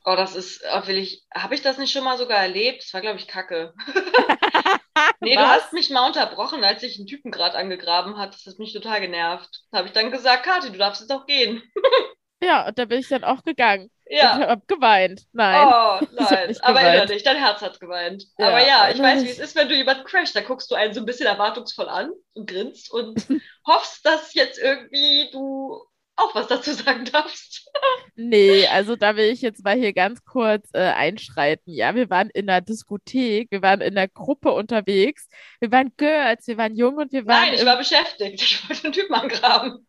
Oh, 0.05 0.15
das 0.15 0.35
ist, 0.35 0.63
oh, 0.71 0.87
will 0.87 0.97
ich, 0.97 1.25
habe 1.33 1.55
ich 1.55 1.61
das 1.61 1.77
nicht 1.77 1.91
schon 1.91 2.03
mal 2.03 2.17
sogar 2.17 2.39
erlebt? 2.39 2.83
Das 2.83 2.93
war, 2.93 3.01
glaube 3.01 3.19
ich, 3.19 3.27
Kacke. 3.27 3.73
Nee, 5.21 5.35
du 5.35 5.41
Was? 5.41 5.63
hast 5.63 5.73
mich 5.73 5.89
mal 5.89 6.05
unterbrochen, 6.05 6.63
als 6.63 6.83
ich 6.83 6.97
einen 6.97 7.07
Typen 7.07 7.31
gerade 7.31 7.57
angegraben 7.57 8.17
hat. 8.17 8.33
Das 8.35 8.45
hat 8.45 8.59
mich 8.59 8.73
total 8.73 9.01
genervt. 9.01 9.63
Da 9.71 9.79
habe 9.79 9.87
ich 9.87 9.93
dann 9.93 10.11
gesagt, 10.11 10.43
Kathi, 10.45 10.71
du 10.71 10.77
darfst 10.77 11.01
jetzt 11.01 11.11
auch 11.11 11.25
gehen. 11.25 11.63
Ja, 12.41 12.67
und 12.67 12.77
da 12.77 12.85
bin 12.85 12.99
ich 12.99 13.07
dann 13.07 13.23
auch 13.23 13.43
gegangen. 13.43 13.89
Und 14.07 14.15
Ja. 14.17 14.37
hab 14.47 14.67
geweint. 14.67 15.23
Nein. 15.31 15.67
Oh, 15.67 15.99
nein. 16.13 16.55
Aber 16.61 16.81
innerlich, 16.81 17.23
dein 17.23 17.37
Herz 17.37 17.61
hat 17.61 17.79
geweint. 17.79 18.25
Ja, 18.37 18.47
Aber 18.47 18.67
ja, 18.67 18.89
ich 18.91 18.99
weiß, 18.99 19.23
wie 19.23 19.29
es 19.29 19.39
ist, 19.39 19.55
wenn 19.55 19.67
du 19.69 19.75
jemanden 19.75 20.03
crasht. 20.03 20.35
Da 20.35 20.41
guckst 20.41 20.69
du 20.69 20.75
einen 20.75 20.93
so 20.93 20.99
ein 20.99 21.05
bisschen 21.05 21.27
erwartungsvoll 21.27 21.89
an 21.89 22.11
und 22.33 22.47
grinst 22.47 22.91
und 22.91 23.25
hoffst, 23.67 24.05
dass 24.05 24.33
jetzt 24.33 24.59
irgendwie 24.59 25.29
du 25.31 25.83
auch 26.17 26.33
was 26.33 26.47
dazu 26.47 26.71
sagen 26.73 27.05
darfst. 27.05 27.69
Nee, 28.15 28.65
also 28.67 28.95
da 28.95 29.15
will 29.17 29.25
ich 29.25 29.41
jetzt 29.41 29.63
mal 29.63 29.75
hier 29.75 29.91
ganz 29.93 30.23
kurz 30.23 30.69
äh, 30.73 30.79
einschreiten. 30.79 31.73
Ja, 31.73 31.95
wir 31.95 32.09
waren 32.09 32.29
in 32.29 32.49
einer 32.49 32.61
Diskothek, 32.61 33.51
wir 33.51 33.61
waren 33.61 33.81
in 33.81 33.97
einer 33.97 34.07
Gruppe 34.07 34.53
unterwegs, 34.53 35.27
wir 35.59 35.71
waren 35.71 35.91
Girls, 35.97 36.47
wir 36.47 36.57
waren 36.57 36.75
jung 36.75 36.95
und 36.95 37.11
wir 37.11 37.25
waren 37.25 37.49
Nein, 37.49 37.53
ich 37.55 37.65
war 37.65 37.77
beschäftigt. 37.77 38.41
Ich 38.41 38.69
wollte 38.69 38.83
einen 38.85 38.93
Typen 38.93 39.13
angraben. 39.13 39.85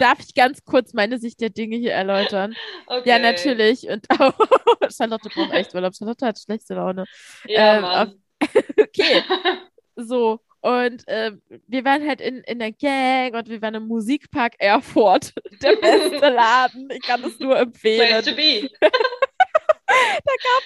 Darf 0.00 0.18
ich 0.20 0.34
ganz 0.34 0.64
kurz 0.64 0.92
meine 0.92 1.18
Sicht 1.18 1.40
der 1.40 1.50
Dinge 1.50 1.76
hier 1.76 1.92
erläutern? 1.92 2.54
Okay. 2.86 3.08
Ja, 3.08 3.18
natürlich. 3.18 3.88
Und 3.88 4.06
Charlotte 4.96 5.28
braucht 5.30 5.52
echt 5.52 5.74
Urlaub. 5.74 5.94
Charlotte 5.96 6.26
hat 6.26 6.38
schlechte 6.38 6.74
Laune. 6.74 7.04
Ja, 7.46 7.76
Ähm, 7.76 7.82
Mann. 7.82 8.22
Okay, 8.80 9.22
so. 9.96 10.40
Und 10.66 11.04
ähm, 11.06 11.40
wir 11.68 11.84
waren 11.84 12.04
halt 12.08 12.20
in, 12.20 12.38
in 12.38 12.58
der 12.58 12.72
Gang 12.72 13.36
und 13.36 13.48
wir 13.48 13.62
waren 13.62 13.76
im 13.76 13.86
Musikpark 13.86 14.54
Erfurt. 14.58 15.32
Der 15.62 15.76
beste 15.76 16.28
Laden. 16.28 16.88
Ich 16.90 17.02
kann 17.02 17.22
es 17.22 17.38
nur 17.38 17.54
Place 17.54 17.66
empfehlen. 17.66 18.24
to 18.24 18.34
be. 18.34 18.68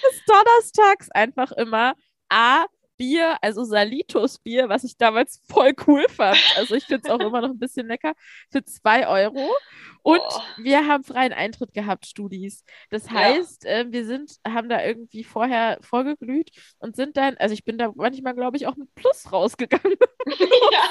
Bis 0.01 0.25
donnerstags 0.25 1.11
einfach 1.11 1.51
immer 1.51 1.93
A, 2.29 2.65
Bier, 3.01 3.37
also 3.41 3.63
Salitos 3.63 4.37
Bier, 4.39 4.69
was 4.69 4.83
ich 4.83 4.97
damals 4.97 5.41
voll 5.49 5.73
cool 5.87 6.05
fand. 6.09 6.55
Also 6.55 6.75
ich 6.75 6.87
finde 6.87 7.01
es 7.03 7.09
auch 7.09 7.21
immer 7.25 7.41
noch 7.41 7.49
ein 7.49 7.59
bisschen 7.59 7.87
lecker, 7.87 8.13
für 8.51 8.63
zwei 8.63 9.07
Euro. 9.07 9.57
Und 10.03 10.23
Oh. 10.23 10.41
wir 10.55 10.87
haben 10.87 11.03
freien 11.03 11.33
Eintritt 11.33 11.73
gehabt, 11.73 12.05
Studis. 12.07 12.63
Das 12.91 13.09
Ja. 13.09 13.13
heißt, 13.13 13.65
äh, 13.65 13.85
wir 13.89 14.05
sind, 14.05 14.33
haben 14.47 14.69
da 14.69 14.83
irgendwie 14.83 15.23
vorher 15.23 15.77
vorgeglüht 15.81 16.51
und 16.79 16.95
sind 16.95 17.17
dann, 17.17 17.37
also 17.37 17.53
ich 17.53 17.65
bin 17.65 17.77
da 17.77 17.91
manchmal, 17.95 18.35
glaube 18.35 18.57
ich, 18.57 18.67
auch 18.67 18.75
mit 18.77 18.93
Plus 18.95 19.31
rausgegangen. 19.31 19.97
ja. 20.71 20.83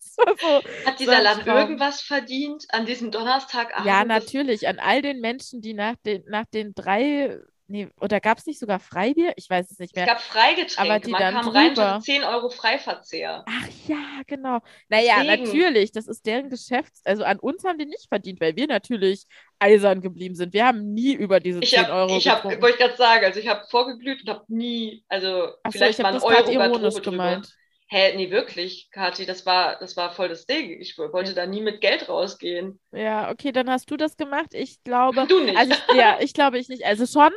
So, 0.00 0.62
Hat 0.84 0.98
So 0.98 1.00
dieser 1.00 1.20
Laden 1.20 1.44
Traum. 1.44 1.56
irgendwas 1.56 2.02
verdient 2.02 2.66
an 2.72 2.86
diesem 2.86 3.10
Donnerstagabend? 3.10 3.76
ja, 3.76 4.04
natürlich, 4.04 4.68
an 4.68 4.78
all 4.78 5.02
den 5.02 5.20
Menschen, 5.20 5.60
die 5.62 5.74
nach 5.74 5.96
den, 6.04 6.24
nach 6.28 6.46
den 6.46 6.74
drei, 6.74 7.38
nee, 7.72 7.88
oder 8.00 8.20
gab 8.20 8.38
es 8.38 8.46
nicht 8.46 8.60
sogar 8.60 8.78
Freibier? 8.80 9.32
Ich 9.36 9.50
weiß 9.50 9.70
es 9.70 9.78
nicht 9.80 9.94
Es 9.96 9.96
mehr. 9.96 10.06
gab 10.06 10.20
Freigetränke. 10.20 10.78
Aber 10.78 11.00
die 11.00 11.10
Man 11.10 11.20
dann 11.20 11.34
kam 11.34 11.48
rein 11.48 11.74
drüber. 11.74 11.94
für 11.96 11.98
10 11.98 12.24
Euro 12.24 12.50
Freiverzehr. 12.50 13.44
Ach 13.46 13.68
ja, 13.88 14.22
genau. 14.26 14.60
Naja, 14.88 15.24
Deswegen. 15.24 15.26
natürlich, 15.26 15.92
das 15.92 16.06
ist 16.06 16.26
deren 16.26 16.48
Geschäfts-, 16.50 17.02
also 17.04 17.24
an 17.24 17.38
uns 17.40 17.64
haben 17.64 17.78
die 17.78 17.86
nicht 17.86 18.08
verdient, 18.08 18.40
weil 18.40 18.56
wir 18.56 18.66
natürlich 18.68 19.26
eisern 19.58 20.00
geblieben 20.00 20.34
sind. 20.34 20.52
Wir 20.54 20.66
haben 20.66 20.92
nie 20.94 21.12
über 21.14 21.40
diese 21.40 21.60
Ich 21.60 21.70
10 21.70 21.80
habe, 21.80 21.92
Euro 21.92 22.16
ich 22.16 22.28
habe, 22.28 22.48
wollte 22.62 22.70
ich 22.70 22.78
gerade 22.78 22.96
sagen, 22.96 23.24
also 23.24 23.40
ich 23.40 23.48
habe 23.48 23.66
vorgeglüht 23.68 24.22
und 24.22 24.28
habe 24.30 24.44
nie, 24.48 25.04
also 25.08 25.48
Ach 25.64 25.72
so, 25.72 25.78
vielleicht 25.78 25.98
ich 25.98 26.02
mal 26.02 26.08
einen 26.10 26.16
das 26.18 26.24
Euro 26.24 26.50
ironisch 26.50 26.94
drüber. 27.02 27.10
gemeint. 27.10 27.56
Hä, 27.88 28.16
nee, 28.16 28.30
wirklich, 28.30 28.88
Kathi, 28.90 29.26
das 29.26 29.44
war, 29.44 29.78
das 29.78 29.96
war 29.98 30.10
voll 30.12 30.28
das 30.30 30.46
Ding. 30.46 30.80
Ich 30.80 30.96
wollte 30.96 31.34
da 31.34 31.46
nie 31.46 31.60
mit 31.60 31.80
Geld 31.82 32.08
rausgehen. 32.08 32.80
Ja, 32.92 33.30
okay, 33.30 33.52
dann 33.52 33.68
hast 33.70 33.90
du 33.90 33.96
das 33.96 34.16
gemacht. 34.16 34.54
Ich 34.54 34.82
glaube, 34.82 35.26
Du 35.26 35.40
nicht. 35.40 35.56
also 35.56 35.72
ich, 35.72 35.94
ja, 35.96 36.18
ich 36.20 36.32
glaube 36.32 36.58
ich 36.58 36.68
nicht. 36.68 36.84
Also 36.86 37.06
schon 37.06 37.32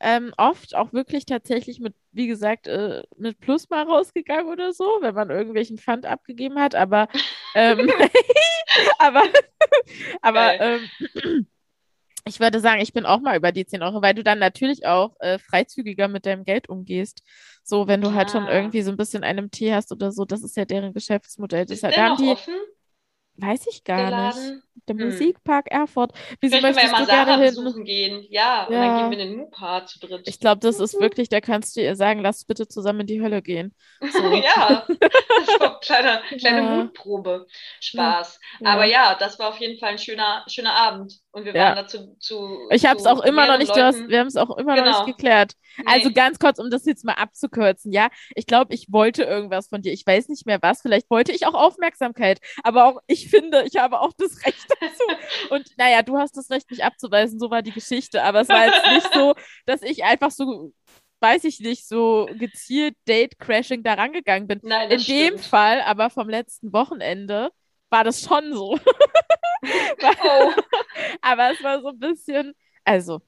ähm, 0.00 0.32
oft 0.36 0.74
auch 0.74 0.92
wirklich 0.92 1.26
tatsächlich 1.26 1.80
mit, 1.80 1.94
wie 2.12 2.26
gesagt, 2.26 2.66
äh, 2.66 3.02
mit 3.16 3.40
Plus 3.40 3.70
mal 3.70 3.84
rausgegangen 3.84 4.52
oder 4.52 4.72
so, 4.72 4.84
wenn 5.00 5.14
man 5.14 5.30
irgendwelchen 5.30 5.78
Pfand 5.78 6.06
abgegeben 6.06 6.58
hat, 6.58 6.74
aber 6.74 7.08
ähm, 7.54 7.90
aber 8.98 9.22
aber 10.22 10.60
ähm, 10.60 10.88
ich 12.26 12.40
würde 12.40 12.60
sagen, 12.60 12.80
ich 12.80 12.92
bin 12.92 13.06
auch 13.06 13.20
mal 13.20 13.36
über 13.36 13.52
die 13.52 13.66
10 13.66 13.82
Euro, 13.82 14.02
weil 14.02 14.14
du 14.14 14.22
dann 14.22 14.38
natürlich 14.38 14.86
auch 14.86 15.14
äh, 15.20 15.38
freizügiger 15.38 16.08
mit 16.08 16.26
deinem 16.26 16.44
Geld 16.44 16.68
umgehst. 16.68 17.22
So, 17.62 17.86
wenn 17.86 18.00
du 18.00 18.12
halt 18.12 18.30
schon 18.30 18.46
irgendwie 18.46 18.82
so 18.82 18.90
ein 18.90 18.96
bisschen 18.96 19.24
einen 19.24 19.50
Tee 19.50 19.74
hast 19.74 19.92
oder 19.92 20.12
so, 20.12 20.24
das 20.24 20.42
ist 20.42 20.56
ja 20.56 20.64
deren 20.64 20.92
Geschäftsmodell. 20.92 21.64
Das 21.64 21.78
ist 21.78 21.82
halt, 21.82 21.96
da 21.96 22.10
noch 22.10 22.18
haben 22.18 22.24
die, 22.24 22.30
offen, 22.30 22.54
weiß 23.36 23.66
ich 23.68 23.84
gar 23.84 24.26
nicht. 24.26 24.63
Der 24.88 24.96
Hm. 24.96 25.04
Musikpark 25.06 25.70
Erfurt. 25.70 26.12
Wieso 26.40 26.56
Vielleicht 26.58 26.62
können 26.62 26.76
wir 26.76 26.82
ja 26.82 26.88
möchtest 26.90 27.08
mal 27.08 27.24
Sarah 27.26 27.36
hin? 27.38 27.46
besuchen 27.54 27.84
gehen. 27.84 28.26
Ja, 28.28 28.64
und 28.66 28.74
Ja. 28.74 28.80
dann 28.80 29.10
gehen 29.10 29.18
wir 29.18 29.24
in 29.24 29.30
den 29.30 29.38
Mupa 29.38 29.86
zu 29.86 29.98
dritt. 30.00 30.28
Ich 30.28 30.40
glaube, 30.40 30.60
das 30.60 30.80
ist 30.80 31.00
wirklich, 31.00 31.28
da 31.28 31.40
kannst 31.40 31.76
du 31.76 31.80
ihr 31.80 31.96
sagen, 31.96 32.20
lass 32.20 32.44
bitte 32.44 32.68
zusammen 32.68 33.00
in 33.00 33.06
die 33.06 33.22
Hölle 33.22 33.40
gehen. 33.40 33.74
So. 34.00 34.18
ja, 34.34 34.86
das 34.88 35.60
war 35.60 35.70
eine 35.70 35.78
kleine, 35.80 36.22
kleine 36.38 36.58
Ja. 36.62 36.76
Mutprobe. 36.76 37.46
Spaß. 37.80 38.38
Ja. 38.60 38.68
Aber 38.68 38.84
ja, 38.84 39.14
das 39.18 39.38
war 39.38 39.48
auf 39.48 39.58
jeden 39.58 39.78
Fall 39.78 39.90
ein 39.92 39.98
schöner, 39.98 40.44
schöner 40.48 40.74
Abend. 40.74 41.14
Und 41.32 41.44
wir 41.46 41.54
waren 41.54 41.74
dazu 41.76 42.16
zu. 42.20 42.68
Ich 42.70 42.86
habe 42.86 42.98
es 42.98 43.06
auch 43.06 43.20
immer 43.24 43.46
noch 43.48 43.58
nicht, 43.58 43.72
hast, 43.74 44.06
wir 44.08 44.20
haben 44.20 44.28
es 44.28 44.36
auch 44.36 44.56
immer 44.56 44.76
noch 44.76 44.84
Genau. 44.84 45.04
nicht 45.04 45.16
geklärt. 45.16 45.52
Nee. 45.78 45.84
Also 45.88 46.12
ganz 46.12 46.38
kurz, 46.38 46.60
um 46.60 46.70
das 46.70 46.84
jetzt 46.86 47.04
mal 47.04 47.14
abzukürzen, 47.14 47.90
ja. 47.92 48.08
Ich 48.36 48.46
glaube, 48.46 48.72
ich 48.72 48.92
wollte 48.92 49.24
irgendwas 49.24 49.68
von 49.68 49.82
dir. 49.82 49.92
Ich 49.92 50.06
weiß 50.06 50.28
nicht 50.28 50.46
mehr 50.46 50.58
was. 50.62 50.82
Vielleicht 50.82 51.10
wollte 51.10 51.32
ich 51.32 51.46
auch 51.46 51.54
Aufmerksamkeit. 51.54 52.38
Aber 52.62 52.84
auch 52.86 53.00
ich 53.08 53.28
finde, 53.30 53.64
ich 53.66 53.76
habe 53.80 53.98
auch 54.00 54.12
das 54.16 54.44
Recht 54.46 54.63
dazu. 54.80 55.02
Und 55.50 55.68
naja, 55.78 56.02
du 56.02 56.18
hast 56.18 56.36
das 56.36 56.50
Recht, 56.50 56.70
mich 56.70 56.84
abzuweisen. 56.84 57.38
So 57.38 57.50
war 57.50 57.62
die 57.62 57.72
Geschichte. 57.72 58.22
Aber 58.22 58.40
es 58.40 58.48
war 58.48 58.66
jetzt 58.66 58.86
nicht 58.86 59.12
so, 59.14 59.34
dass 59.66 59.82
ich 59.82 60.04
einfach 60.04 60.30
so, 60.30 60.72
weiß 61.20 61.44
ich 61.44 61.60
nicht, 61.60 61.86
so 61.88 62.28
gezielt 62.38 62.96
Date-Crashing 63.08 63.82
da 63.82 63.94
rangegangen 63.94 64.46
bin. 64.48 64.60
Nein, 64.62 64.90
In 64.90 64.98
das 64.98 65.06
dem 65.06 65.26
stimmt. 65.28 65.40
Fall, 65.40 65.80
aber 65.82 66.10
vom 66.10 66.28
letzten 66.28 66.72
Wochenende, 66.72 67.50
war 67.90 68.04
das 68.04 68.22
schon 68.22 68.52
so. 68.52 68.78
Oh, 70.22 70.52
Aber 71.22 71.52
es 71.52 71.62
war 71.62 71.80
so 71.80 71.88
ein 71.88 71.98
bisschen. 71.98 72.54
Also, 72.84 73.20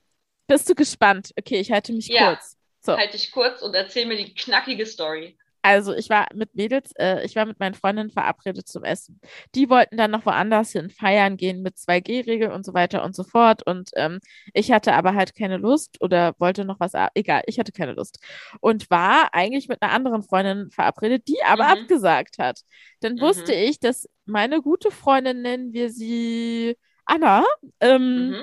bist 0.47 0.69
du 0.69 0.75
gespannt? 0.75 1.33
Okay, 1.39 1.61
ich 1.61 1.73
halte 1.73 1.93
mich 1.93 2.09
Ja. 2.09 2.29
kurz. 2.35 2.57
So, 2.81 2.97
halt 2.97 3.15
dich 3.15 3.33
kurz 3.33 3.63
und 3.63 3.75
erzähl 3.75 4.07
mir 4.07 4.17
die 4.17 4.35
knackige 4.35 4.87
Story. 4.87 5.37
Also 5.67 5.95
ich 5.95 6.09
war 6.11 6.27
mit 6.35 6.55
Mädels, 6.55 6.93
äh, 6.99 7.25
ich 7.25 7.37
war 7.37 7.45
mit 7.47 7.59
meinen 7.61 7.75
Freundinnen 7.75 8.11
verabredet 8.11 8.69
zum 8.69 8.85
Essen. 8.85 9.21
Die 9.55 9.69
wollten 9.71 9.97
dann 9.97 10.11
noch 10.11 10.25
woanders 10.27 10.73
hin 10.73 10.91
feiern 10.91 11.37
gehen 11.37 11.63
mit 11.63 11.77
2G-Regeln 11.79 12.53
und 12.53 12.65
so 12.65 12.75
weiter 12.75 13.05
und 13.05 13.15
so 13.15 13.25
fort. 13.25 13.67
Und 13.67 13.91
ähm, 13.97 14.21
ich 14.55 14.73
hatte 14.73 14.95
aber 14.95 15.15
halt 15.15 15.35
keine 15.35 15.57
Lust 15.59 16.01
oder 16.03 16.35
wollte 16.39 16.65
noch 16.65 16.81
was, 16.81 16.95
ab- 16.95 17.13
egal, 17.15 17.43
ich 17.47 17.59
hatte 17.59 17.73
keine 17.73 17.93
Lust. 17.95 18.19
Und 18.61 18.91
war 18.91 19.35
eigentlich 19.35 19.69
mit 19.69 19.83
einer 19.83 19.93
anderen 19.93 20.23
Freundin 20.23 20.71
verabredet, 20.71 21.29
die 21.29 21.43
aber 21.45 21.65
Mhm. 21.65 21.71
abgesagt 21.73 22.39
hat. 22.39 22.61
Dann 23.01 23.15
Mhm. 23.17 23.21
wusste 23.21 23.53
ich, 23.55 23.81
dass 23.81 24.09
meine 24.25 24.63
gute 24.63 24.91
Freundin, 24.91 25.43
nennen 25.43 25.73
wir 25.73 25.91
sie 25.91 26.77
Anna, 27.05 27.45
ähm, 27.81 28.31
Mhm. 28.31 28.37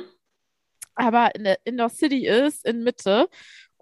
aber 0.95 1.33
in 1.35 1.43
der 1.43 1.57
Indoor 1.65 1.89
City 1.89 2.27
ist, 2.27 2.65
in 2.65 2.83
Mitte. 2.83 3.27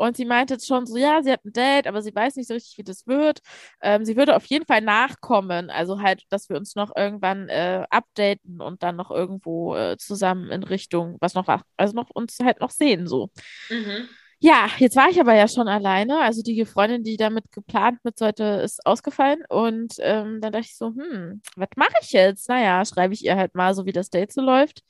Und 0.02 0.18
sie 0.18 0.26
meinte 0.26 0.56
jetzt 0.56 0.68
schon 0.68 0.88
so, 0.88 0.98
ja, 0.98 1.22
sie 1.22 1.32
hat 1.32 1.46
ein 1.46 1.54
Date, 1.54 1.86
aber 1.86 2.02
sie 2.02 2.14
weiß 2.14 2.36
nicht 2.36 2.48
so 2.48 2.56
richtig, 2.56 2.78
wie 2.80 2.84
das 2.84 3.06
wird. 3.06 3.40
Ähm, 3.82 4.04
sie 4.04 4.18
würde 4.18 4.36
auf 4.36 4.46
jeden 4.46 4.66
Fall 4.66 4.82
nachkommen. 4.82 5.70
Also 5.70 6.02
halt, 6.02 6.24
dass 6.30 6.50
wir 6.50 6.58
uns 6.58 6.76
noch 6.76 6.92
irgendwann 6.96 7.50
äh, 7.50 7.86
updaten 7.92 8.62
und 8.62 8.82
dann 8.82 8.96
noch 8.96 9.12
irgendwo 9.12 9.76
äh, 9.76 9.98
zusammen 9.98 10.50
in 10.50 10.64
Richtung, 10.64 11.18
was 11.22 11.36
noch 11.36 11.46
war, 11.48 11.64
also 11.78 11.94
noch 11.94 12.10
uns 12.10 12.40
halt 12.42 12.62
noch 12.62 12.72
sehen 12.72 13.06
so. 13.06 13.30
Mhm. 13.70 14.10
Ja, 14.40 14.70
jetzt 14.80 14.96
war 14.96 15.08
ich 15.10 15.20
aber 15.20 15.36
ja 15.36 15.48
schon 15.48 15.68
alleine. 15.68 16.20
Also 16.22 16.42
die 16.42 16.66
Freundin, 16.66 17.04
die 17.04 17.16
damit 17.16 17.52
geplant 17.52 18.00
mit 18.04 18.18
sollte, 18.18 18.44
ist 18.64 18.84
ausgefallen. 18.88 19.44
Und 19.50 19.94
ähm, 20.00 20.42
dann 20.42 20.52
dachte 20.52 20.66
ich 20.66 20.78
so, 20.78 20.88
hm, 20.88 21.44
was 21.56 21.70
mache 21.76 21.94
ich 22.02 22.12
jetzt? 22.12 22.50
Naja, 22.50 22.84
schreibe 22.86 23.14
ich 23.14 23.24
ihr 23.24 23.36
halt 23.36 23.54
mal, 23.54 23.76
so 23.76 23.86
wie 23.86 23.92
das 23.92 24.10
Date 24.10 24.34
so 24.34 24.42
läuft. 24.42 24.82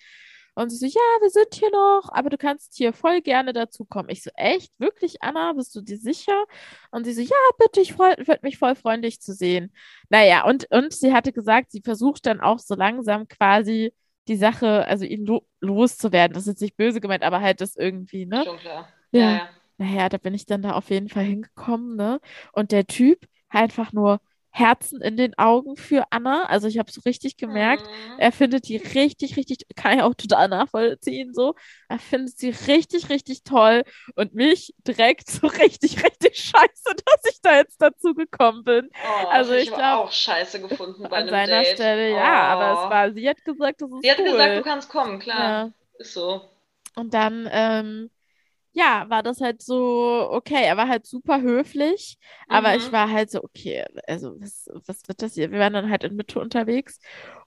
Und 0.54 0.70
sie 0.70 0.78
so, 0.78 0.86
ja, 0.86 1.22
wir 1.22 1.30
sind 1.30 1.54
hier 1.54 1.72
noch, 1.72 2.10
aber 2.12 2.30
du 2.30 2.38
kannst 2.38 2.76
hier 2.76 2.94
voll 2.94 3.22
gerne 3.22 3.54
dazukommen. 3.54 4.10
Ich 4.10 4.24
so, 4.24 4.30
echt? 4.36 4.80
Wirklich, 4.80 5.22
Anna? 5.24 5.54
Bist 5.54 5.74
du 5.76 5.82
dir 5.82 5.98
sicher? 5.98 6.46
Und 6.92 7.06
sie 7.06 7.14
so, 7.14 7.22
ja, 7.22 7.38
bitte, 7.58 7.80
ich 7.82 7.98
würde 7.98 8.40
mich 8.42 8.58
voll 8.58 8.76
freuen, 8.76 9.02
dich 9.02 9.22
zu 9.22 9.34
sehen. 9.34 9.74
Naja, 10.10 10.46
und, 10.46 10.68
und 10.72 10.94
sie 10.94 11.14
hatte 11.14 11.32
gesagt, 11.32 11.72
sie 11.72 11.82
versucht 11.82 12.26
dann 12.26 12.42
auch 12.42 12.60
so 12.60 12.76
langsam 12.76 13.28
quasi 13.28 13.94
die 14.28 14.36
Sache, 14.36 14.86
also 14.86 15.06
ihn 15.06 15.26
lo 15.26 15.46
loszuwerden. 15.62 16.34
Das 16.34 16.44
ist 16.44 16.50
jetzt 16.50 16.62
nicht 16.62 16.78
böse 16.78 17.02
gemeint, 17.02 17.24
aber 17.24 17.42
halt 17.42 17.62
das 17.62 17.76
irgendwie, 17.76 18.26
ne? 18.26 18.44
Schon 18.46 18.58
klar. 18.58 18.88
Ja. 19.12 19.20
Ja, 19.22 19.32
ja. 19.32 19.50
Naja, 19.78 20.10
da 20.10 20.18
bin 20.18 20.34
ich 20.34 20.46
dann 20.46 20.62
da 20.62 20.74
auf 20.74 20.90
jeden 20.90 21.10
Fall 21.10 21.24
hingekommen, 21.24 21.96
ne? 21.96 22.20
Und 22.52 22.72
der 22.72 22.86
Typ 22.86 23.26
einfach 23.50 23.94
nur 23.94 24.22
Herzen 24.52 25.02
in 25.02 25.18
den 25.18 25.38
Augen 25.38 25.76
für 25.78 26.06
Anna. 26.12 26.46
Also 26.46 26.68
ich 26.68 26.78
habe 26.78 26.92
so 26.92 27.02
richtig 27.06 27.38
gemerkt, 27.38 27.88
Mhm. 27.88 28.18
er 28.18 28.32
findet 28.32 28.68
die 28.68 28.78
richtig, 28.78 29.38
richtig, 29.38 29.66
kann 29.76 29.98
ich 29.98 30.04
auch 30.04 30.16
total 30.16 30.48
nachvollziehen, 30.50 31.34
so. 31.34 31.56
Er 31.90 32.00
findet 32.00 32.38
sie 32.38 32.50
richtig, 32.68 33.10
richtig 33.10 33.44
toll 33.44 33.84
und 34.16 34.34
mich 34.36 34.74
direkt 34.88 35.30
so 35.30 35.48
richtig, 35.48 36.04
richtig 36.04 36.38
scheiße, 36.38 36.96
dass 37.06 37.32
ich 37.32 37.42
da 37.42 37.58
jetzt 37.58 37.82
dazu 37.82 38.14
gekommen 38.14 38.64
bin. 38.64 38.90
Oh, 39.04 39.28
Also 39.30 39.54
ich 39.54 39.54
ich 39.54 39.74
aber 39.74 39.74
glaub, 39.74 40.02
auch 40.02 40.12
scheiße 40.12 40.62
gefunden 40.62 41.10
bei 41.10 41.28
An 41.28 41.30
seiner 41.30 41.64
Date. 41.64 41.66
Stelle, 41.66 42.14
ja, 42.14 42.44
aber 42.50 42.72
es 42.72 42.88
Oh. 42.88 42.90
war, 42.90 43.14
sie 43.14 43.28
hat 43.30 43.44
gesagt, 43.44 43.82
das 43.82 43.92
ist 43.92 44.04
Sie 44.04 44.12
hat 44.12 44.26
gesagt, 44.26 44.58
du 44.58 44.62
cool. 44.62 44.64
kannst 44.64 44.90
kommen, 44.90 45.20
klar. 45.20 45.64
Ja. 45.64 45.74
Ist 45.98 46.14
so. 46.14 46.50
Und 46.96 47.14
dann, 47.14 47.48
ähm, 47.52 48.10
ja, 48.74 49.10
war 49.10 49.24
das 49.24 49.42
halt 49.42 49.62
so, 49.62 50.28
okay, 50.32 50.64
er 50.64 50.78
war 50.78 50.88
halt 50.88 51.06
super 51.06 51.42
höflich, 51.42 52.18
aber 52.48 52.76
ich 52.76 52.90
Mhm. 52.90 52.92
war 52.92 53.12
halt 53.12 53.30
so, 53.32 53.44
okay, 53.44 53.86
also 54.08 54.40
was, 54.40 54.70
was 54.86 55.08
wird 55.08 55.22
das 55.22 55.34
hier? 55.34 55.52
Wir 55.52 55.60
waren 55.60 55.74
dann 55.74 55.90
halt 55.90 56.04
in 56.04 56.16
Mitte 56.16 56.40
unterwegs 56.40 57.00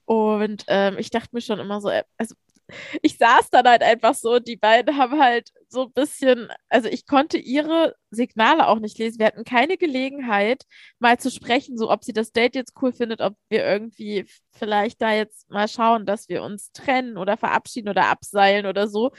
und 0.05 0.65
ähm, 0.69 0.97
ich 0.99 1.11
dachte 1.11 1.31
mir 1.33 1.41
schon 1.41 1.59
immer 1.61 1.81
so, 1.81 1.89
äh, 1.89 2.05
also 2.19 2.35
ich 3.03 3.19
saß 3.19 3.51
dann 3.51 3.67
halt 3.67 3.83
einfach 3.83 4.15
so, 4.15 4.39
die 4.39 4.57
beiden 4.57 4.97
haben 4.97 5.21
halt 5.21 5.51
so 5.69 5.85
ein 5.85 5.93
bisschen, 5.93 6.49
also 6.69 6.89
ich 6.89 7.07
konnte 7.07 7.37
ihre 7.39 7.95
Signale 8.11 8.69
auch 8.69 8.79
nicht 8.79 8.99
lesen. 8.99 9.19
Wir 9.19 9.27
hatten 9.27 9.45
keine 9.45 9.77
Gelegenheit, 9.77 10.65
mal 10.99 11.19
zu 11.19 11.31
sprechen, 11.31 11.77
so 11.77 11.91
ob 11.91 12.05
sie 12.05 12.13
das 12.15 12.33
Date 12.33 12.55
jetzt 12.55 12.75
cool 12.81 12.93
findet, 12.93 13.21
ob 13.21 13.35
wir 13.51 13.65
irgendwie 13.67 14.27
vielleicht 14.53 15.03
da 15.03 15.13
jetzt 15.13 15.51
mal 15.51 15.69
schauen, 15.69 16.07
dass 16.07 16.29
wir 16.29 16.43
uns 16.43 16.73
trennen 16.73 17.17
oder 17.19 17.37
verabschieden 17.37 17.89
oder 17.91 18.07
abseilen 18.07 18.67
oder 18.67 18.89
so. 18.89 19.13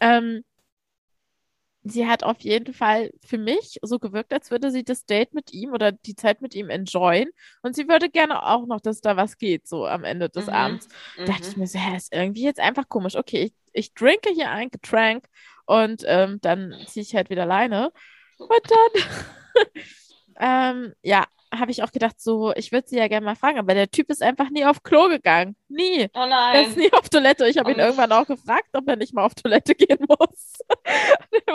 Ähm, 0.00 0.42
sie 1.84 2.06
hat 2.06 2.24
auf 2.24 2.40
jeden 2.40 2.74
Fall 2.74 3.10
für 3.24 3.38
mich 3.38 3.78
so 3.82 3.98
gewirkt, 3.98 4.32
als 4.32 4.50
würde 4.50 4.70
sie 4.70 4.84
das 4.84 5.04
Date 5.06 5.34
mit 5.34 5.52
ihm 5.52 5.72
oder 5.72 5.92
die 5.92 6.16
Zeit 6.16 6.40
mit 6.42 6.54
ihm 6.54 6.70
enjoyen. 6.70 7.28
Und 7.62 7.76
sie 7.76 7.88
würde 7.88 8.10
gerne 8.10 8.42
auch 8.46 8.66
noch, 8.66 8.80
dass 8.80 9.00
da 9.00 9.16
was 9.16 9.38
geht, 9.38 9.68
so 9.68 9.86
am 9.86 10.04
Ende 10.04 10.30
des 10.30 10.48
Mhm. 10.48 10.48
Abends. 10.48 10.88
Dachte 11.24 11.48
ich 11.48 11.56
Mhm. 11.56 11.58
mir 11.58 11.66
so, 11.66 11.78
hä, 11.78 11.96
ist 11.96 12.12
irgendwie 12.14 12.42
jetzt 12.44 12.60
einfach 12.60 12.88
komisch. 12.88 13.16
Okay, 13.16 13.42
ich, 13.44 13.54
ich 13.72 13.94
trinke 13.94 14.30
hier 14.34 14.50
ein 14.50 14.70
Getränk 14.70 15.26
und 15.66 16.02
ähm, 16.06 16.38
dann 16.40 16.82
ziehe 16.86 17.02
ich 17.02 17.14
halt 17.14 17.30
wieder 17.30 17.42
alleine. 17.42 17.92
Und 18.38 18.70
dann, 18.70 19.02
ähm, 20.40 20.92
ja, 21.02 21.24
habe 21.54 21.70
ich 21.70 21.82
auch 21.82 21.92
gedacht, 21.92 22.20
so, 22.20 22.52
ich 22.56 22.72
würde 22.72 22.88
sie 22.88 22.96
ja 22.98 23.06
gerne 23.08 23.24
mal 23.26 23.36
fragen, 23.36 23.58
aber 23.58 23.74
der 23.74 23.90
Typ 23.90 24.10
ist 24.10 24.22
einfach 24.22 24.50
nie 24.50 24.64
auf 24.64 24.82
Klo 24.82 25.08
gegangen. 25.08 25.56
Nie. 25.68 26.08
Oh 26.14 26.20
Er 26.52 26.62
ist 26.62 26.76
nein. 26.76 26.86
nie 26.86 26.92
auf 26.92 27.08
Toilette. 27.08 27.46
Ich 27.48 27.58
habe 27.58 27.70
Oh 27.70 27.72
ihn 27.72 27.78
irgendwann 27.78 28.08
Mist. 28.10 28.20
auch 28.20 28.26
gefragt, 28.26 28.68
ob 28.72 28.88
er 28.88 28.96
nicht 28.96 29.14
mal 29.14 29.24
auf 29.24 29.34
Toilette 29.34 29.74
gehen 29.76 29.98
muss. 30.08 30.52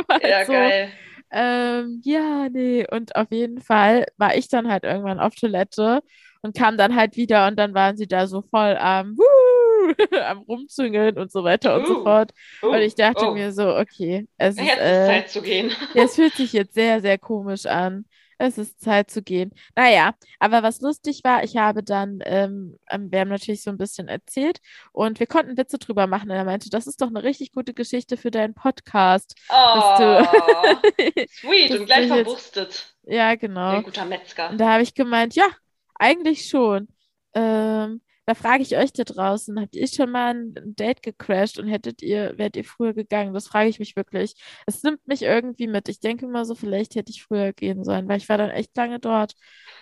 War 0.08 0.26
Ja, 0.26 0.38
halt 0.38 0.48
so, 0.48 0.54
geil. 0.54 0.92
ähm, 1.32 2.02
ja, 2.06 2.50
nee. 2.50 2.86
Und 2.90 3.16
auf 3.16 3.28
jeden 3.32 3.62
Fall 3.62 4.06
war 4.18 4.36
ich 4.36 4.48
dann 4.48 4.70
halt 4.72 4.84
irgendwann 4.84 5.20
auf 5.20 5.36
Toilette 5.36 6.02
und 6.42 6.56
kam 6.56 6.78
dann 6.78 6.96
halt 6.96 7.18
wieder 7.18 7.48
und 7.48 7.58
dann 7.60 7.74
waren 7.74 7.98
sie 7.98 8.08
da 8.08 8.26
so 8.28 8.42
voll 8.42 8.78
am, 8.78 9.18
wuh, 9.18 9.94
am 10.26 10.40
Rumzüngeln 10.40 11.18
und 11.18 11.32
so 11.32 11.44
weiter 11.44 11.76
und 11.76 11.86
so 11.88 11.98
Uh. 12.00 12.04
fort. 12.04 12.32
Oh, 12.62 12.68
Und 12.70 12.80
ich 12.80 12.96
dachte 12.96 13.28
oh. 13.28 13.34
mir 13.34 13.52
so, 13.52 13.76
okay, 13.76 14.28
es 14.38 14.56
ist, 14.58 14.64
Jetzt 14.66 14.78
ist 14.78 14.82
äh, 14.82 15.06
Zeit 15.08 15.30
zu 15.30 15.42
gehen. 15.42 15.72
es 15.94 16.16
fühlt 16.16 16.36
sich 16.36 16.54
jetzt 16.54 16.74
sehr, 16.74 17.02
sehr 17.02 17.18
komisch 17.18 17.66
an. 17.66 18.06
Es 18.42 18.58
ist 18.58 18.80
Zeit 18.82 19.12
zu 19.12 19.22
gehen. 19.22 19.52
Naja, 19.76 20.14
aber 20.40 20.64
was 20.64 20.80
lustig 20.80 21.22
war, 21.26 21.44
ich 21.44 21.58
habe 21.58 21.84
dann, 21.84 22.20
ähm, 22.24 22.78
ähm, 22.90 23.12
wir 23.12 23.20
haben 23.20 23.28
natürlich 23.28 23.62
so 23.62 23.70
ein 23.70 23.78
bisschen 23.78 24.08
erzählt 24.08 24.60
und 24.94 25.20
wir 25.20 25.28
konnten 25.28 25.58
Witze 25.58 25.78
drüber 25.78 26.08
machen. 26.08 26.30
Und 26.32 26.38
er 26.38 26.46
meinte, 26.46 26.70
das 26.70 26.88
ist 26.88 27.02
doch 27.02 27.08
eine 27.10 27.22
richtig 27.24 27.52
gute 27.52 27.74
Geschichte 27.74 28.16
für 28.16 28.32
deinen 28.32 28.54
Podcast, 28.54 29.36
Oh, 29.50 29.54
sweet 31.30 31.72
und 31.80 31.86
gleich 31.86 32.08
verwurstet. 32.08 32.96
ja, 33.04 33.12
Wie 33.28 33.34
ein 33.34 33.40
genau. 33.40 33.82
guter 33.82 34.06
Metzger. 34.06 34.50
Und 34.52 34.58
da 34.58 34.72
habe 34.74 34.84
ich 34.84 34.94
gemeint, 34.94 35.36
ja, 35.36 35.48
eigentlich 35.96 36.48
schon. 36.48 36.88
Ähm, 37.34 38.02
da 38.30 38.36
frage 38.36 38.62
ich 38.62 38.78
euch 38.78 38.94
da 38.94 39.04
draußen, 39.04 39.60
habt 39.60 39.76
ihr 39.76 39.88
schon 39.88 40.12
mal 40.12 40.36
ein 40.36 40.54
Date 40.76 41.02
gecrashed 41.02 41.58
und 41.58 41.68
hättet 41.68 42.04
ihr, 42.04 42.38
wärt 42.38 42.56
ihr 42.56 42.64
früher 42.64 42.94
gegangen? 42.94 43.34
Das 43.34 43.48
frage 43.48 43.70
ich 43.70 43.80
mich 43.80 43.96
wirklich. 43.96 44.36
Es 44.68 44.84
nimmt 44.84 45.08
mich 45.08 45.24
irgendwie 45.24 45.66
mit. 45.68 45.90
Ich 45.90 46.00
denke 46.00 46.28
mal 46.28 46.46
so, 46.46 46.54
vielleicht 46.54 46.94
hätte 46.94 47.12
ich 47.12 47.24
früher 47.24 47.54
gehen 47.54 47.84
sollen, 47.84 48.08
weil 48.08 48.18
ich 48.18 48.30
war 48.30 48.38
dann 48.38 48.52
echt 48.52 48.78
lange 48.78 49.00
dort. 49.00 49.34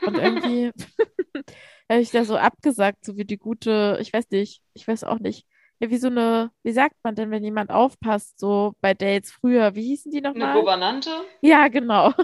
Und 0.06 0.18
irgendwie 0.18 0.72
habe 1.90 2.00
ich 2.02 2.12
da 2.12 2.24
so 2.24 2.38
abgesagt, 2.38 3.04
so 3.04 3.18
wie 3.18 3.26
die 3.26 3.38
gute, 3.38 3.98
ich 4.02 4.14
weiß 4.14 4.30
nicht, 4.32 4.62
ich 4.74 4.88
weiß 4.88 5.04
auch 5.04 5.20
nicht. 5.20 5.46
Ja, 5.80 5.90
wie 5.92 5.98
so 5.98 6.08
eine, 6.08 6.50
wie 6.64 6.72
sagt 6.72 6.96
man 7.04 7.14
denn, 7.16 7.30
wenn 7.30 7.44
jemand 7.44 7.70
aufpasst, 7.70 8.40
so 8.40 8.74
bei 8.82 8.94
Dates 8.96 9.32
früher, 9.32 9.76
wie 9.76 9.84
hießen 9.84 10.12
die 10.12 10.24
Eine 10.26 10.30
nochmal? 10.30 10.54
Gouvernante? 10.60 11.12
Ja, 11.42 11.68
genau. 11.68 12.14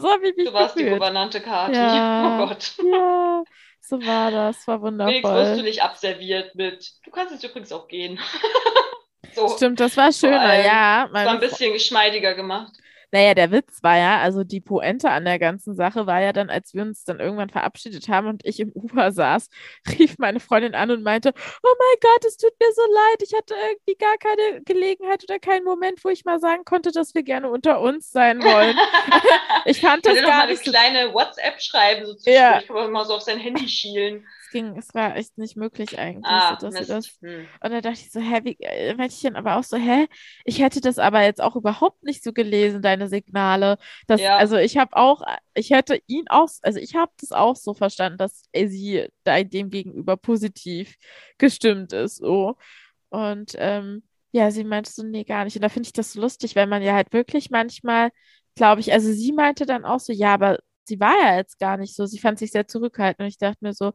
So 0.00 0.10
habe 0.10 0.28
ich 0.28 0.36
mich 0.36 0.46
Du 0.46 0.52
warst 0.52 0.76
die 0.76 0.80
gefühlt. 0.80 0.98
Gouvernante 1.00 1.40
Kati. 1.40 1.74
Ja. 1.74 2.44
Oh 2.44 2.46
Gott. 2.48 2.74
Ja, 2.78 3.42
so 3.82 4.00
war 4.06 4.30
das. 4.30 4.66
War 4.66 4.80
Wenigstens 4.82 5.34
wirst 5.34 5.52
du 5.52 5.58
wundervoll. 5.58 5.62
nicht 5.62 5.82
abserviert 5.82 6.54
mit, 6.54 6.92
du 7.04 7.10
kannst 7.10 7.32
jetzt 7.32 7.44
übrigens 7.44 7.72
auch 7.72 7.88
gehen. 7.88 8.18
So, 9.34 9.48
Stimmt, 9.48 9.80
das 9.80 9.96
war 9.96 10.12
schöner, 10.12 10.62
ja. 10.62 11.08
Das 11.10 11.24
war 11.24 11.32
ein 11.32 11.40
bisschen 11.40 11.72
geschmeidiger 11.72 12.34
gemacht. 12.34 12.72
Naja, 13.12 13.34
der 13.34 13.50
Witz 13.52 13.82
war 13.82 13.96
ja, 13.98 14.20
also 14.20 14.42
die 14.44 14.60
Pointe 14.60 15.10
an 15.10 15.24
der 15.24 15.38
ganzen 15.38 15.74
Sache 15.74 16.06
war 16.06 16.20
ja 16.22 16.32
dann, 16.32 16.50
als 16.50 16.74
wir 16.74 16.82
uns 16.82 17.04
dann 17.04 17.20
irgendwann 17.20 17.50
verabschiedet 17.50 18.08
haben 18.08 18.26
und 18.28 18.44
ich 18.46 18.58
im 18.60 18.72
Uber 18.72 19.12
saß, 19.12 19.48
rief 19.98 20.18
meine 20.18 20.40
Freundin 20.40 20.74
an 20.74 20.90
und 20.90 21.02
meinte, 21.02 21.32
oh 21.62 21.74
mein 21.78 21.98
Gott, 22.00 22.24
es 22.26 22.36
tut 22.38 22.52
mir 22.60 22.72
so 22.74 22.82
leid, 22.82 23.22
ich 23.22 23.34
hatte 23.34 23.54
irgendwie 23.54 23.96
gar 23.96 24.16
keine 24.18 24.62
Gelegenheit 24.64 25.22
oder 25.24 25.38
keinen 25.38 25.64
Moment, 25.64 26.04
wo 26.04 26.08
ich 26.08 26.24
mal 26.24 26.40
sagen 26.40 26.64
konnte, 26.64 26.90
dass 26.92 27.14
wir 27.14 27.22
gerne 27.22 27.50
unter 27.50 27.80
uns 27.80 28.10
sein 28.10 28.42
wollen. 28.42 28.76
Ich 29.64 29.80
fand 29.80 30.02
Kann 30.04 30.14
das 30.14 30.14
dir 30.16 30.22
noch 30.22 30.34
mal 30.34 30.38
gar 30.38 30.42
eine 30.42 30.52
nicht 30.52 30.64
so 30.64 30.70
kleine 30.72 31.14
WhatsApp 31.14 31.60
schreiben, 31.60 32.06
so 32.06 32.14
Ja. 32.26 32.62
zwischendurch 32.62 32.66
kann 32.66 32.76
man 32.76 32.90
mal 32.92 33.04
so 33.04 33.14
auf 33.14 33.22
sein 33.22 33.38
Handy 33.38 33.68
schielen. 33.68 34.26
Es 34.52 34.62
ging, 34.62 34.76
es 34.76 34.94
war 34.94 35.16
echt 35.16 35.38
nicht 35.38 35.56
möglich 35.56 35.98
eigentlich, 35.98 36.26
Ah, 36.26 36.58
so 36.60 36.68
dass 36.68 36.86
das. 36.86 37.06
Hm. 37.20 37.46
Und 37.62 37.70
dann 37.72 37.82
dachte 37.82 38.00
ich 38.00 38.10
so, 38.12 38.20
hä, 38.20 38.40
wie, 38.44 38.56
äh, 38.60 38.94
meinte 38.94 39.14
ich 39.14 39.22
dann 39.22 39.36
aber 39.36 39.56
auch 39.56 39.64
so, 39.64 39.76
hä, 39.76 40.06
ich 40.44 40.60
hätte 40.60 40.80
das 40.80 40.98
aber 40.98 41.22
jetzt 41.22 41.40
auch 41.40 41.56
überhaupt 41.56 42.02
nicht 42.02 42.22
so 42.22 42.32
gelesen, 42.32 42.82
deine 42.82 43.08
Signale. 43.08 43.78
Das, 44.06 44.20
Ja. 44.20 44.36
also 44.36 44.56
ich 44.56 44.76
habe 44.76 44.96
auch, 44.96 45.22
ich 45.54 45.70
hätte 45.70 46.00
ihn 46.06 46.24
auch, 46.28 46.48
also 46.62 46.78
ich 46.78 46.94
habe 46.94 47.12
das 47.20 47.32
auch 47.32 47.56
so 47.56 47.74
verstanden, 47.74 48.18
dass 48.18 48.44
er 48.52 48.68
sie 48.68 49.06
da 49.24 49.42
dem 49.42 49.70
gegenüber 49.70 50.16
positiv 50.16 50.96
gestimmt 51.38 51.92
ist, 51.92 52.16
so. 52.16 52.56
Und 53.10 53.52
ähm, 53.58 54.02
ja, 54.32 54.50
sie 54.50 54.64
meinte 54.64 54.90
so, 54.90 55.02
nee, 55.02 55.24
gar 55.24 55.44
nicht. 55.44 55.56
Und 55.56 55.62
da 55.62 55.68
finde 55.68 55.86
ich 55.86 55.92
das 55.92 56.12
so 56.12 56.20
lustig, 56.20 56.56
weil 56.56 56.66
man 56.66 56.82
ja 56.82 56.94
halt 56.94 57.12
wirklich 57.12 57.50
manchmal, 57.50 58.10
glaube 58.54 58.80
ich, 58.80 58.92
also 58.92 59.12
sie 59.12 59.32
meinte 59.32 59.66
dann 59.66 59.84
auch 59.84 60.00
so, 60.00 60.12
ja, 60.12 60.34
aber 60.34 60.58
sie 60.84 60.98
war 61.00 61.14
ja 61.22 61.36
jetzt 61.36 61.58
gar 61.58 61.76
nicht 61.76 61.94
so, 61.94 62.06
sie 62.06 62.18
fand 62.18 62.38
sich 62.38 62.50
sehr 62.52 62.66
zurückhaltend. 62.66 63.20
Und 63.20 63.26
ich 63.28 63.38
dachte 63.38 63.58
mir 63.60 63.74
so, 63.74 63.92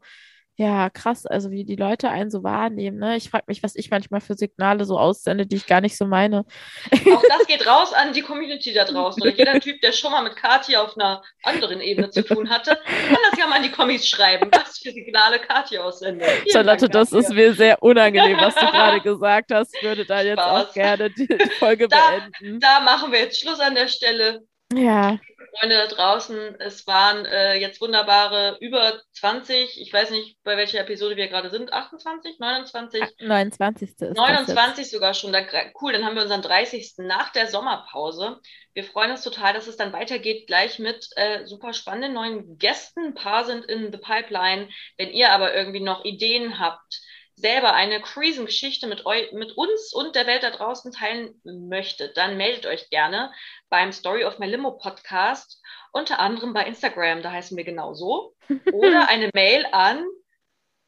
ja, 0.60 0.89
krass, 0.89 1.28
also 1.28 1.52
wie 1.52 1.63
die 1.65 1.76
Leute 1.76 2.10
einen 2.10 2.32
so 2.32 2.43
wahrnehmen, 2.43 2.98
ne? 2.98 3.15
Ich 3.15 3.30
frage 3.30 3.43
mich, 3.48 3.62
was 3.62 3.76
ich 3.76 3.91
manchmal 3.91 4.22
für 4.22 4.34
Signale 4.34 4.86
so 4.86 4.98
aussende, 4.98 5.46
die 5.46 5.58
ich 5.58 5.67
gar 5.67 5.82
nicht 5.82 5.96
so 5.96 6.06
meine. 6.08 6.46
Auch 6.91 7.22
das 7.30 7.46
geht 7.46 7.67
raus 7.67 7.93
an 7.93 8.12
die 8.13 8.24
Community 8.24 8.74
da 8.74 8.84
draußen. 8.86 9.22
Oder 9.22 9.34
jeder 9.34 9.60
Typ, 9.60 9.80
der 9.82 9.91
schon 9.91 10.12
mal 10.12 10.24
mit 10.24 10.36
Kati 10.36 10.76
auf 10.76 10.98
einer 10.98 11.22
anderen 11.43 11.80
Ebene 11.80 12.10
zu 12.10 12.24
tun 12.24 12.50
hatte, 12.50 12.72
kann 12.86 13.17
das 13.30 13.39
ja 13.39 13.46
mal 13.48 13.58
in 13.58 13.63
die 13.63 13.72
Kommis 13.72 14.08
schreiben, 14.08 14.50
was 14.52 14.80
für 14.80 14.91
Signale 14.91 15.38
Kati 15.38 15.78
aussendet. 15.78 16.28
Vielen 16.28 16.52
Charlotte, 16.52 16.89
Dank 16.89 16.93
das 16.93 17.12
ist 17.13 17.32
mir 17.32 17.54
sehr 17.54 17.84
unangenehm, 17.84 18.38
was 18.39 18.56
du 18.56 18.65
gerade 18.72 19.00
gesagt 19.02 19.52
hast. 19.54 19.76
Ich 19.76 19.84
würde 19.84 20.06
da 20.06 20.22
jetzt 20.22 20.39
auch 20.39 20.62
Spaß. 20.63 20.74
gerne 20.74 21.12
die 21.12 21.28
Folge 21.60 21.88
Da- 21.88 21.98
beenden. 22.39 22.60
Da 22.60 22.80
machen 22.80 23.12
wir 23.12 23.20
jetzt 23.20 23.39
Schluss 23.39 23.60
an 23.60 23.76
der 23.76 23.88
Stelle. 23.88 24.41
Ja, 24.74 25.17
Freunde 25.60 25.76
da 25.76 25.88
draußen, 25.88 26.60
es 26.60 26.86
waren 26.88 27.26
äh, 27.26 27.56
jetzt 27.56 27.82
wunderbare 27.82 28.58
über 28.60 29.02
20, 29.13 29.82
ich 29.82 29.91
weiß 29.91 30.12
nicht, 30.12 30.38
bei 30.43 30.58
welcher 30.58 30.80
Episode 30.80 31.15
wir 31.15 31.28
gerade 31.28 31.50
sind, 31.50 31.74
28, 31.74 32.39
29, 32.39 33.04
29. 33.20 33.89
ist 33.89 34.02
das 34.02 34.10
jetzt. 34.10 34.17
29 34.17 34.89
sogar 34.89 35.13
schon. 35.13 35.34
Da, 35.34 35.41
cool, 35.82 35.93
dann 35.93 36.06
haben 36.06 36.15
wir 36.15 36.24
unseren 36.24 36.41
30. 36.41 36.96
nach 37.00 37.32
der 37.32 37.48
Sommerpause. 37.48 38.39
Wir 38.74 38.84
freuen 38.84 39.12
uns 39.12 39.24
total, 39.24 39.54
dass 39.54 39.67
es 39.67 39.78
dann 39.78 39.93
weitergeht, 39.93 40.48
gleich 40.48 40.80
mit 40.80 41.08
äh, 41.15 41.46
super 41.46 41.74
spannenden 41.74 42.13
neuen 42.13 42.58
Gästen. 42.58 43.08
Ein 43.08 43.15
paar 43.15 43.46
sind 43.46 43.65
in 43.65 43.91
the 43.91 43.98
pipeline. 43.98 44.70
Wenn 44.98 45.10
ihr 45.10 45.32
aber 45.32 45.56
irgendwie 45.56 45.82
noch 45.82 46.06
Ideen 46.06 46.60
habt, 46.60 47.02
selber 47.38 47.73
eine 47.73 48.02
crazy 48.02 48.43
Geschichte 48.43 48.88
mit, 48.88 49.06
eu 49.06 49.13
mit 49.34 49.52
uns 49.56 49.93
und 49.93 50.15
der 50.15 50.26
Welt 50.28 50.43
da 50.43 50.50
draußen 50.50 50.91
teilen 50.91 51.39
möchtet, 51.43 52.17
dann 52.17 52.36
meldet 52.36 52.65
euch 52.65 52.89
gerne 52.89 53.32
beim 53.69 53.91
Story 53.91 54.26
of 54.26 54.39
My 54.39 54.47
Limo 54.47 54.71
Podcast, 54.71 55.62
unter 55.93 56.19
anderem 56.19 56.54
bei 56.54 56.65
Instagram, 56.65 57.21
da 57.21 57.32
heißen 57.32 57.56
wir 57.56 57.63
genauso. 57.63 58.36
Oder 58.73 59.08
eine 59.08 59.30
Mail 59.34 59.65
an, 59.71 60.04